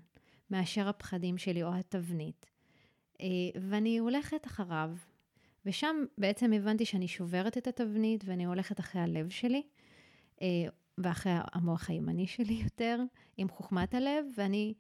מאשר 0.51 0.89
הפחדים 0.89 1.39
שלי 1.39 1.63
או 1.63 1.75
התבנית. 1.75 2.47
אה, 3.21 3.27
ואני 3.61 3.99
הולכת 3.99 4.47
אחריו, 4.47 4.91
ושם 5.67 5.97
בעצם 6.19 6.53
הבנתי 6.53 6.85
שאני 6.85 7.09
שוברת 7.09 7.59
את 7.59 7.67
התבנית 7.67 8.25
ואני 8.25 8.45
הולכת 8.45 8.81
אחרי 8.81 9.01
הלב 9.01 9.29
שלי, 9.29 9.63
אה, 10.43 10.47
ואחרי 10.99 11.33
המוח 11.53 11.91
הימני 11.91 12.27
שלי 12.27 12.55
יותר, 12.55 13.01
עם 13.37 13.49
חוכמת 13.49 13.95
הלב, 13.95 14.25
ואני 14.37 14.75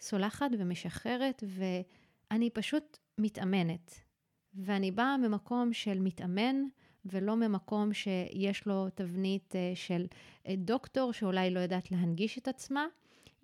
סולחת 0.00 0.50
ומשחררת, 0.58 1.44
ואני 1.48 2.50
פשוט 2.50 2.98
מתאמנת. 3.18 4.07
ואני 4.54 4.90
באה 4.90 5.16
ממקום 5.16 5.72
של 5.72 6.00
מתאמן, 6.00 6.56
ולא 7.04 7.36
ממקום 7.36 7.92
שיש 7.92 8.66
לו 8.66 8.86
תבנית 8.94 9.56
אה, 9.56 9.72
של 9.74 10.06
אה, 10.46 10.54
דוקטור 10.56 11.12
שאולי 11.12 11.50
לא 11.50 11.60
יודעת 11.60 11.90
להנגיש 11.90 12.38
את 12.38 12.48
עצמה, 12.48 12.86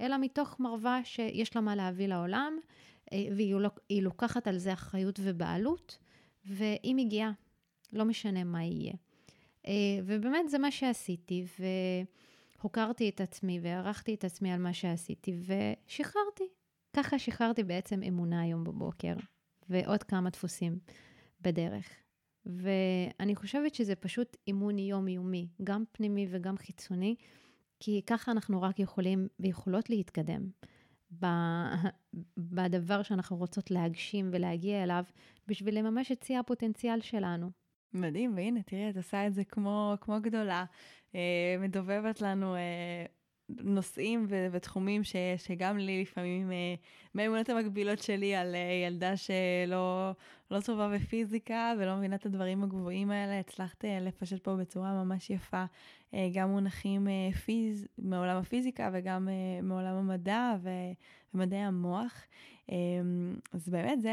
אלא 0.01 0.17
מתוך 0.19 0.61
מרווה 0.61 1.01
שיש 1.05 1.57
לה 1.57 1.63
מה 1.63 1.77
להביא 1.77 2.07
לעולם, 2.07 2.59
אה, 3.13 3.27
והיא 3.37 4.03
לוקחת 4.03 4.47
על 4.47 4.59
זה 4.59 4.73
אחריות 4.73 5.21
ובעלות, 5.23 5.99
והיא 6.45 6.95
מגיעה, 6.95 7.33
לא 7.93 8.05
משנה 8.05 8.45
מה 8.45 8.65
יהיה. 8.65 8.93
ובאמת 10.05 10.49
זה 10.49 10.59
מה 10.59 10.71
שעשיתי, 10.71 11.45
והוקרתי 12.59 13.09
את 13.09 13.21
עצמי 13.21 13.61
והערכתי 13.63 14.15
את 14.15 14.25
עצמי 14.25 14.53
על 14.53 14.61
מה 14.61 14.73
שעשיתי, 14.73 15.35
ושחררתי. 15.41 16.45
ככה 16.97 17.19
שחררתי 17.19 17.63
בעצם 17.63 18.03
אמונה 18.03 18.41
היום 18.41 18.65
בבוקר, 18.65 19.15
ועוד 19.71 20.03
כמה 20.03 20.31
דפוסים 20.31 20.79
בדרך. 21.41 21.89
ואני 22.47 23.37
חושבת 23.37 23.75
שזה 23.75 23.95
פשוט 23.97 24.37
אימון 24.47 24.79
יומיומי, 24.79 25.49
גם 25.65 25.85
פנימי 25.93 26.27
וגם 26.31 26.57
חיצוני, 26.57 27.15
כי 27.81 28.03
ככה 28.07 28.33
אנחנו 28.33 28.63
רק 28.63 28.79
יכולים 28.79 29.29
ויכולות 29.41 29.91
להתקדם 29.91 30.49
בדבר 32.37 33.03
שאנחנו 33.03 33.37
רוצות 33.37 33.71
להגשים 33.71 34.31
ולהגיע 34.33 34.83
אליו, 34.83 35.05
בשביל 35.49 35.79
לממש 35.79 36.13
את 36.13 36.23
שיא 36.23 36.39
הפוטנציאל 36.39 37.01
שלנו. 37.01 37.51
מדהים, 37.93 38.37
והנה, 38.37 38.63
תראי, 38.63 38.91
את 38.91 38.97
עושה 38.97 39.27
את 39.27 39.35
זה 39.35 39.45
כמו, 39.45 39.95
כמו 40.01 40.21
גדולה. 40.23 40.65
אה, 41.15 41.57
מדובבת 41.59 42.21
לנו 42.21 42.55
אה, 42.55 43.07
נושאים 43.49 44.27
ו- 44.29 44.47
ותחומים 44.53 45.05
ש- 45.05 45.17
שגם 45.37 45.79
לי 45.79 46.03
לפעמים, 46.03 46.53
אה, 46.53 46.75
מהאמונות 47.15 47.49
המקבילות 47.49 47.99
שלי 47.99 48.35
על 48.35 48.55
אה, 48.55 48.87
ילדה 48.87 49.17
שלא 49.17 50.13
לא 50.51 50.61
טובה 50.61 50.89
בפיזיקה 50.89 51.73
ולא 51.79 51.97
מבינה 51.97 52.17
את 52.17 52.27
הדברים 52.27 52.63
הגבוהים 52.63 53.11
האלה, 53.11 53.39
הצלחת 53.41 53.85
אה, 53.85 54.01
לפשט 54.01 54.45
פה 54.45 54.57
בצורה 54.57 55.05
ממש 55.05 55.31
יפה 55.31 55.65
גם 56.33 56.51
מונחים 56.51 57.07
פיז, 57.45 57.87
מעולם 57.99 58.37
הפיזיקה 58.37 58.91
וגם 58.93 59.29
מעולם 59.63 59.95
המדע 59.97 60.55
ו- 60.63 60.69
ומדעי 61.35 61.61
המוח. 61.61 62.25
אמ, 62.69 63.37
אז 63.53 63.69
באמת 63.69 64.03
זה 64.03 64.13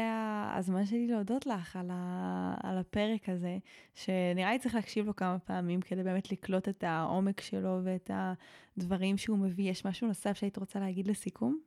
הזמן 0.56 0.86
שלי 0.86 1.06
להודות 1.06 1.46
לך 1.46 1.76
על, 1.76 1.88
ה, 1.90 2.54
על 2.62 2.78
הפרק 2.78 3.28
הזה, 3.28 3.58
שנראה 3.94 4.52
לי 4.52 4.58
צריך 4.58 4.74
להקשיב 4.74 5.06
לו 5.06 5.16
כמה 5.16 5.38
פעמים 5.38 5.80
כדי 5.80 6.02
באמת 6.02 6.32
לקלוט 6.32 6.68
את 6.68 6.84
העומק 6.84 7.40
שלו 7.40 7.78
ואת 7.84 8.10
הדברים 8.14 9.16
שהוא 9.16 9.38
מביא. 9.38 9.70
יש 9.70 9.86
משהו 9.86 10.06
נוסף 10.06 10.36
שהיית 10.36 10.58
רוצה 10.58 10.80
להגיד 10.80 11.06
לסיכום? 11.06 11.58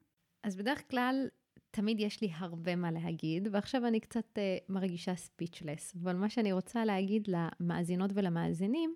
אז 0.43 0.55
בדרך 0.55 0.89
כלל 0.89 1.27
תמיד 1.71 1.99
יש 1.99 2.21
לי 2.21 2.29
הרבה 2.35 2.75
מה 2.75 2.91
להגיד, 2.91 3.47
ועכשיו 3.51 3.87
אני 3.87 3.99
קצת 3.99 4.37
uh, 4.37 4.73
מרגישה 4.73 5.15
ספיצ'לס, 5.15 5.95
אבל 6.03 6.15
מה 6.15 6.29
שאני 6.29 6.51
רוצה 6.51 6.85
להגיד 6.85 7.27
למאזינות 7.27 8.11
ולמאזינים, 8.13 8.95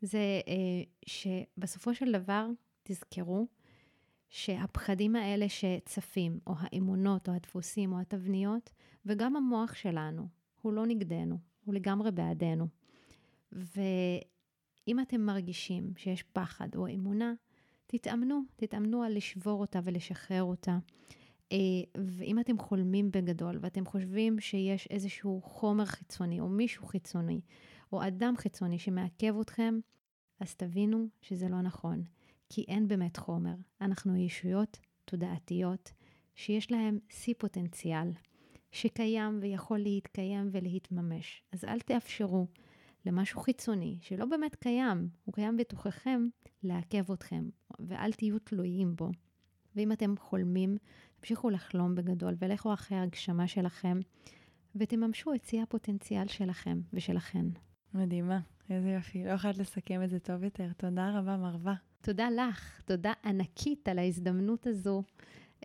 זה 0.00 0.40
uh, 0.44 0.50
שבסופו 1.06 1.94
של 1.94 2.12
דבר, 2.12 2.46
תזכרו, 2.82 3.46
שהפחדים 4.28 5.16
האלה 5.16 5.46
שצפים, 5.48 6.38
או 6.46 6.54
האמונות, 6.58 7.28
או 7.28 7.34
הדפוסים, 7.34 7.92
או 7.92 8.00
התבניות, 8.00 8.70
וגם 9.06 9.36
המוח 9.36 9.74
שלנו, 9.74 10.28
הוא 10.62 10.72
לא 10.72 10.86
נגדנו, 10.86 11.38
הוא 11.64 11.74
לגמרי 11.74 12.10
בעדנו. 12.10 12.66
ואם 13.52 15.00
אתם 15.02 15.20
מרגישים 15.20 15.92
שיש 15.96 16.22
פחד 16.22 16.68
או 16.76 16.86
אמונה, 16.86 17.32
תתאמנו, 17.86 18.42
תתאמנו 18.56 19.02
על 19.02 19.16
לשבור 19.16 19.60
אותה 19.60 19.80
ולשחרר 19.84 20.42
אותה. 20.42 20.78
אה, 21.52 21.56
ואם 22.06 22.38
אתם 22.38 22.58
חולמים 22.58 23.10
בגדול 23.10 23.58
ואתם 23.60 23.86
חושבים 23.86 24.40
שיש 24.40 24.86
איזשהו 24.90 25.40
חומר 25.42 25.84
חיצוני 25.84 26.40
או 26.40 26.48
מישהו 26.48 26.86
חיצוני 26.86 27.40
או 27.92 28.06
אדם 28.06 28.34
חיצוני 28.36 28.78
שמעכב 28.78 29.40
אתכם, 29.40 29.80
אז 30.40 30.54
תבינו 30.54 31.06
שזה 31.20 31.48
לא 31.48 31.60
נכון. 31.60 32.02
כי 32.48 32.64
אין 32.68 32.88
באמת 32.88 33.16
חומר. 33.16 33.54
אנחנו 33.80 34.16
ישויות 34.16 34.78
תודעתיות 35.04 35.92
שיש 36.34 36.72
להם 36.72 36.98
שיא 37.08 37.34
פוטנציאל, 37.38 38.10
שקיים 38.72 39.38
ויכול 39.42 39.78
להתקיים 39.78 40.48
ולהתממש. 40.52 41.42
אז 41.52 41.64
אל 41.64 41.80
תאפשרו 41.80 42.46
למשהו 43.06 43.40
חיצוני, 43.40 43.98
שלא 44.00 44.24
באמת 44.24 44.54
קיים, 44.54 45.08
הוא 45.24 45.34
קיים 45.34 45.56
בתוככם, 45.56 46.28
לעכב 46.62 47.12
אתכם, 47.12 47.48
ואל 47.80 48.12
תהיו 48.12 48.38
תלויים 48.38 48.96
בו. 48.96 49.10
ואם 49.76 49.92
אתם 49.92 50.14
חולמים, 50.18 50.76
תמשיכו 51.20 51.50
לחלום 51.50 51.94
בגדול 51.94 52.34
ולכו 52.38 52.72
אחרי 52.72 52.98
ההגשמה 52.98 53.48
שלכם, 53.48 53.98
ותממשו 54.76 55.34
את 55.34 55.44
שיא 55.44 55.62
הפוטנציאל 55.62 56.28
שלכם 56.28 56.80
ושלכן. 56.92 57.46
מדהימה, 57.94 58.40
איזה 58.70 58.90
יופי. 58.90 59.24
לא 59.24 59.30
יכולת 59.30 59.58
לסכם 59.58 60.02
את 60.02 60.10
זה 60.10 60.18
טוב 60.18 60.44
יותר. 60.44 60.72
תודה 60.76 61.18
רבה, 61.18 61.36
מרווה. 61.36 61.74
תודה 62.02 62.28
לך, 62.30 62.82
תודה 62.84 63.12
ענקית 63.24 63.88
על 63.88 63.98
ההזדמנות 63.98 64.66
הזו, 64.66 65.02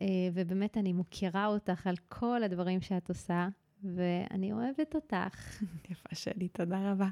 אה, 0.01 0.07
ובאמת 0.34 0.77
אני 0.77 0.93
מוקירה 0.93 1.45
אותך 1.45 1.88
על 1.88 1.95
כל 2.07 2.43
הדברים 2.43 2.81
שאת 2.81 3.09
עושה, 3.09 3.47
ואני 3.84 4.53
אוהבת 4.53 4.95
אותך. 4.95 5.61
יפה 5.89 6.15
שלי, 6.15 6.47
תודה 6.47 6.91
רבה. 6.91 7.07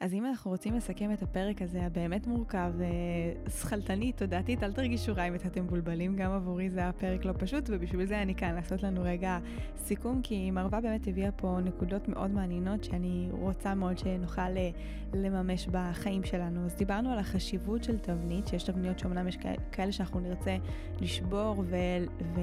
אז 0.00 0.14
אם 0.14 0.26
אנחנו 0.26 0.50
רוצים 0.50 0.74
לסכם 0.74 1.12
את 1.12 1.22
הפרק 1.22 1.62
הזה, 1.62 1.82
הבאמת 1.82 2.26
מורכב, 2.26 2.72
אה, 2.80 3.50
שכלתני, 3.50 4.12
תודעתית, 4.12 4.62
אל 4.62 4.72
תרגישו 4.72 5.12
רע 5.16 5.28
אם 5.28 5.34
אתם 5.34 5.64
מבולבלים, 5.64 6.16
גם 6.16 6.32
עבורי 6.32 6.70
זה 6.70 6.80
היה 6.80 6.92
פרק 6.92 7.24
לא 7.24 7.32
פשוט, 7.38 7.64
ובשביל 7.68 8.06
זה 8.06 8.22
אני 8.22 8.34
כאן 8.34 8.54
לעשות 8.54 8.82
לנו 8.82 9.00
רגע 9.04 9.38
סיכום, 9.76 10.22
כי 10.22 10.50
מרווה 10.50 10.80
באמת 10.80 11.08
הביאה 11.08 11.32
פה 11.32 11.58
נקודות 11.64 12.08
מאוד 12.08 12.30
מעניינות 12.30 12.84
שאני 12.84 13.28
רוצה 13.30 13.74
מאוד 13.74 13.98
שנוכל 13.98 14.40
אה, 14.40 14.70
לממש 15.14 15.66
בחיים 15.70 16.24
שלנו. 16.24 16.64
אז 16.64 16.74
דיברנו 16.74 17.12
על 17.12 17.18
החשיבות 17.18 17.84
של 17.84 17.98
תבנית, 17.98 18.46
שיש 18.46 18.62
תבניות 18.62 18.98
שאומנם 18.98 19.28
יש 19.28 19.38
כאלה 19.72 19.92
שאנחנו 19.92 20.20
נרצה 20.20 20.56
לשבור 21.00 21.64
ו- 21.66 22.34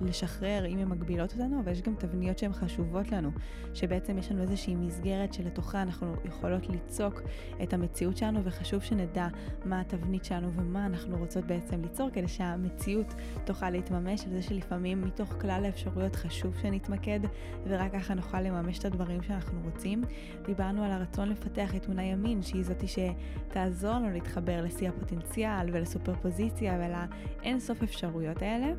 ולשחרר 0.00 0.66
אם 0.66 0.78
הן 0.78 0.88
מגבילות 0.88 1.32
אותנו, 1.32 1.60
אבל 1.60 1.72
יש 1.72 1.82
גם 1.82 1.94
תבניות 1.94 2.38
שהן 2.38 2.52
חשובות 2.52 3.12
לנו, 3.12 3.30
שבעצם 3.74 4.18
יש 4.18 4.32
לנו 4.32 4.42
איזושהי 4.42 4.74
מסגרת 4.74 5.32
שלתוכה 5.34 5.82
אנחנו 5.82 6.14
יכולות 6.24 6.68
ליצור. 6.68 6.99
ליצוק 7.00 7.22
את 7.62 7.74
המציאות 7.74 8.16
שלנו, 8.16 8.44
וחשוב 8.44 8.82
שנדע 8.82 9.28
מה 9.64 9.80
התבנית 9.80 10.24
שלנו 10.24 10.52
ומה 10.52 10.86
אנחנו 10.86 11.18
רוצות 11.18 11.44
בעצם 11.44 11.82
ליצור, 11.82 12.10
כדי 12.12 12.28
שהמציאות 12.28 13.14
תוכל 13.44 13.70
להתממש, 13.70 14.24
על 14.24 14.32
זה 14.32 14.42
שלפעמים 14.42 15.02
מתוך 15.02 15.34
כלל 15.40 15.64
האפשרויות 15.64 16.16
חשוב 16.16 16.56
שנתמקד, 16.62 17.20
ורק 17.66 17.92
ככה 17.92 18.14
נוכל 18.14 18.40
לממש 18.40 18.78
את 18.78 18.84
הדברים 18.84 19.22
שאנחנו 19.22 19.60
רוצים. 19.64 20.02
דיברנו 20.46 20.84
על 20.84 20.90
הרצון 20.90 21.28
לפתח 21.28 21.74
את 21.74 21.82
תמונה 21.82 22.02
ימין, 22.02 22.42
שהיא 22.42 22.64
זאתי 22.64 22.86
שתעזור 22.86 23.94
לנו 23.94 24.10
להתחבר 24.10 24.62
לשיא 24.62 24.88
הפוטנציאל 24.88 25.70
ולסופר 25.72 26.14
פוזיציה 26.22 26.78
ולאין 26.78 27.60
סוף 27.60 27.82
אפשרויות 27.82 28.42
האלה. 28.42 28.72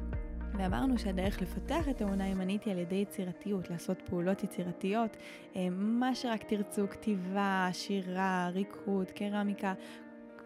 ואמרנו 0.58 1.00
שהדרך 1.00 1.42
לפתח 1.42 1.90
את 1.90 2.02
האמונה 2.02 2.24
הימנית 2.24 2.64
היא 2.64 2.74
על 2.74 2.80
ידי 2.80 2.96
יצירתיות, 2.96 3.70
לעשות 3.70 4.02
פעולות 4.02 4.44
יצירתיות, 4.44 5.18
אה, 5.56 5.68
מה 5.72 6.16
שרק 6.16 6.44
תרצו, 6.44 6.90
כתיבה, 6.90 7.70
שירה, 7.74 8.50
ריקוד, 8.54 9.12
קרמיקה, 9.12 9.74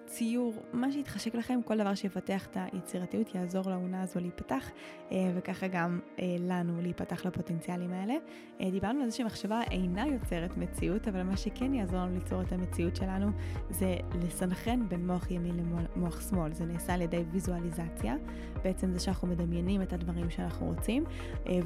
ציור, 0.06 0.53
מה 0.74 0.91
שיתחשק 0.91 1.36
לכם, 1.36 1.60
כל 1.66 1.78
דבר 1.78 1.95
שיפתח 1.95 2.45
את 2.45 2.58
היצירתיות 2.74 3.36
יעזור 3.36 3.70
לעונה 3.70 4.01
הזו 4.01 4.20
להיפתח, 4.20 4.72
אה, 5.12 5.32
וככה 5.36 5.68
גם 5.68 5.99
אה, 6.20 6.36
לנו 6.39 6.82
להיפתח 6.82 7.26
לפוטנציאלים 7.26 7.93
האלה. 7.93 8.14
אה, 8.62 8.72
דיברנו 8.72 9.03
על 9.03 9.10
זה 9.10 9.16
שמחשבה 9.16 9.62
אינה 9.72 10.08
יוצרת 10.08 10.58
מציאות, 10.58 11.08
אבל 11.08 11.24
מה 11.24 11.38
שכן 11.38 11.74
יעזור 11.74 11.99
לנו 11.99 12.14
ליצור 12.14 12.41
את 12.41 12.51
המציאות 12.51 12.95
שלנו 12.95 13.32
זה 13.70 13.95
לסנכרן 14.22 14.89
בין 14.89 15.08
מוח 15.08 15.32
ימין 15.32 15.60
למוח 15.95 16.30
שמאל. 16.30 16.53
זה 16.53 16.66
נעשה 16.66 16.93
על 16.93 17.01
ידי 17.01 17.24
ויזואליזציה, 17.32 18.16
בעצם 18.64 18.93
זה 18.93 18.99
שאנחנו 18.99 19.28
מדמיינים 19.28 19.82
את 19.82 19.93
הדברים 19.93 20.30
שאנחנו 20.30 20.66
רוצים, 20.66 21.03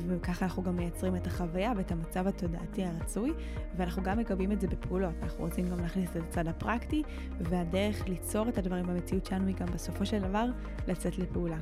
וככה 0.07 0.45
אנחנו 0.45 0.63
גם 0.63 0.75
מייצרים 0.75 1.15
את 1.15 1.27
החוויה 1.27 1.73
ואת 1.77 1.91
המצב 1.91 2.27
התודעתי 2.27 2.83
הרצוי, 2.83 3.33
ואנחנו 3.77 4.03
גם 4.03 4.17
מקבלים 4.17 4.51
את 4.51 4.61
זה 4.61 4.67
בפעולות. 4.67 5.13
אנחנו 5.23 5.43
רוצים 5.43 5.69
גם 5.69 5.79
להכניס 5.79 6.09
את 6.09 6.21
הצד 6.27 6.47
הפרקטי, 6.47 7.03
והדרך 7.39 8.07
ליצור 8.07 8.28
ליצור 8.29 8.49
את 8.49 8.57
הדברים 8.57 8.85
במציאות 8.87 9.25
שלנו 9.25 9.47
היא 9.47 9.55
גם 9.55 9.67
בסופו 9.73 10.05
של 10.05 10.19
דבר 10.19 10.45
לצאת 10.87 11.17
לפעולה. 11.17 11.57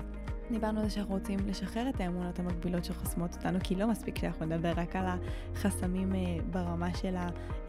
דיברנו 0.52 0.80
על 0.80 0.86
זה 0.86 0.92
שאנחנו 0.92 1.14
רוצים 1.14 1.40
לשחרר 1.48 1.90
את 1.90 2.02
האמונות 2.02 2.40
המקבילות 2.40 2.86
שחוסמות 2.86 3.36
אותנו, 3.36 3.60
כי 3.64 3.76
לא 3.76 3.88
מספיק 3.88 4.18
שאנחנו 4.18 4.46
נדבר 4.46 4.74
רק 4.78 4.96
על 4.96 5.06
החסמים 5.56 6.16
אה, 6.16 6.20
ברמה 6.52 6.94
של 6.94 7.16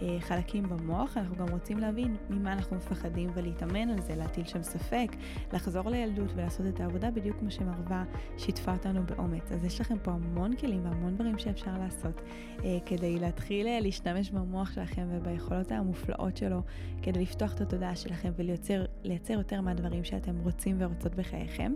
החלקים 0.01 0.69
במוח, 0.69 1.17
אנחנו 1.17 1.37
גם 1.37 1.49
רוצים 1.49 1.79
להבין 1.79 2.17
ממה 2.31 2.53
אנחנו 2.53 2.77
מפחדים 2.77 3.31
ולהתאמן 3.35 3.89
על 3.91 4.01
זה, 4.01 4.15
להטיל 4.17 4.45
שם 4.45 4.63
ספק, 4.63 5.09
לחזור 5.53 5.91
לילדות 5.91 6.31
ולעשות 6.35 6.67
את 6.67 6.81
העבודה 6.81 7.11
בדיוק 7.11 7.39
כמו 7.39 7.51
שמרווה 7.51 8.05
שיתפה 8.37 8.73
אותנו 8.73 9.07
באומץ. 9.07 9.53
אז 9.53 9.65
יש 9.65 9.81
לכם 9.81 9.99
פה 10.03 10.11
המון 10.11 10.57
כלים 10.57 10.85
והמון 10.85 11.15
דברים 11.15 11.39
שאפשר 11.39 11.79
לעשות 11.79 12.21
אה, 12.65 12.79
כדי 12.87 13.19
להתחיל 13.19 13.67
אה, 13.67 13.81
להשתמש 13.81 14.31
במוח 14.31 14.73
שלכם 14.73 15.07
וביכולות 15.11 15.73
המופלאות 15.73 16.37
שלו, 16.37 16.63
כדי 17.03 17.23
לפתוח 17.23 17.55
את 17.55 17.61
התודעה 17.61 17.97
שלכם 17.97 18.33
ולייצר 18.37 19.33
יותר 19.33 19.61
מהדברים 19.61 20.05
שאתם 20.05 20.39
רוצים 20.43 20.77
ורוצות 20.79 21.15
בחייכם. 21.15 21.73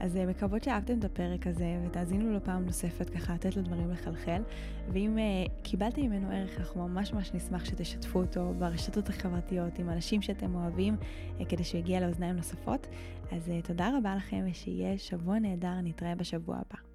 אז 0.00 0.16
מקווה 0.16 0.43
מקוות 0.44 0.64
שאהבתם 0.64 0.98
את 0.98 1.04
הפרק 1.04 1.46
הזה 1.46 1.78
ותאזינו 1.86 2.32
לו 2.32 2.44
פעם 2.44 2.64
נוספת 2.66 3.10
ככה 3.10 3.34
לתת 3.34 3.56
לדברים 3.56 3.90
לחלחל. 3.90 4.42
ואם 4.92 5.18
uh, 5.18 5.50
קיבלתם 5.62 6.02
ממנו 6.02 6.30
ערך, 6.30 6.58
אנחנו 6.58 6.88
ממש 6.88 7.12
ממש 7.12 7.34
נשמח 7.34 7.64
שתשתפו 7.64 8.18
אותו 8.18 8.54
ברשתות 8.58 9.08
החברתיות 9.08 9.78
עם 9.78 9.90
אנשים 9.90 10.22
שאתם 10.22 10.54
אוהבים, 10.54 10.96
uh, 11.38 11.44
כדי 11.48 11.64
שהוא 11.64 11.78
יגיע 11.78 12.00
לאוזניים 12.00 12.36
נוספות. 12.36 12.86
אז 13.32 13.48
uh, 13.48 13.66
תודה 13.66 13.90
רבה 13.98 14.16
לכם 14.16 14.44
ושיהיה 14.50 14.98
שבוע 14.98 15.38
נהדר, 15.38 15.80
נתראה 15.82 16.14
בשבוע 16.14 16.56
הבא. 16.56 16.93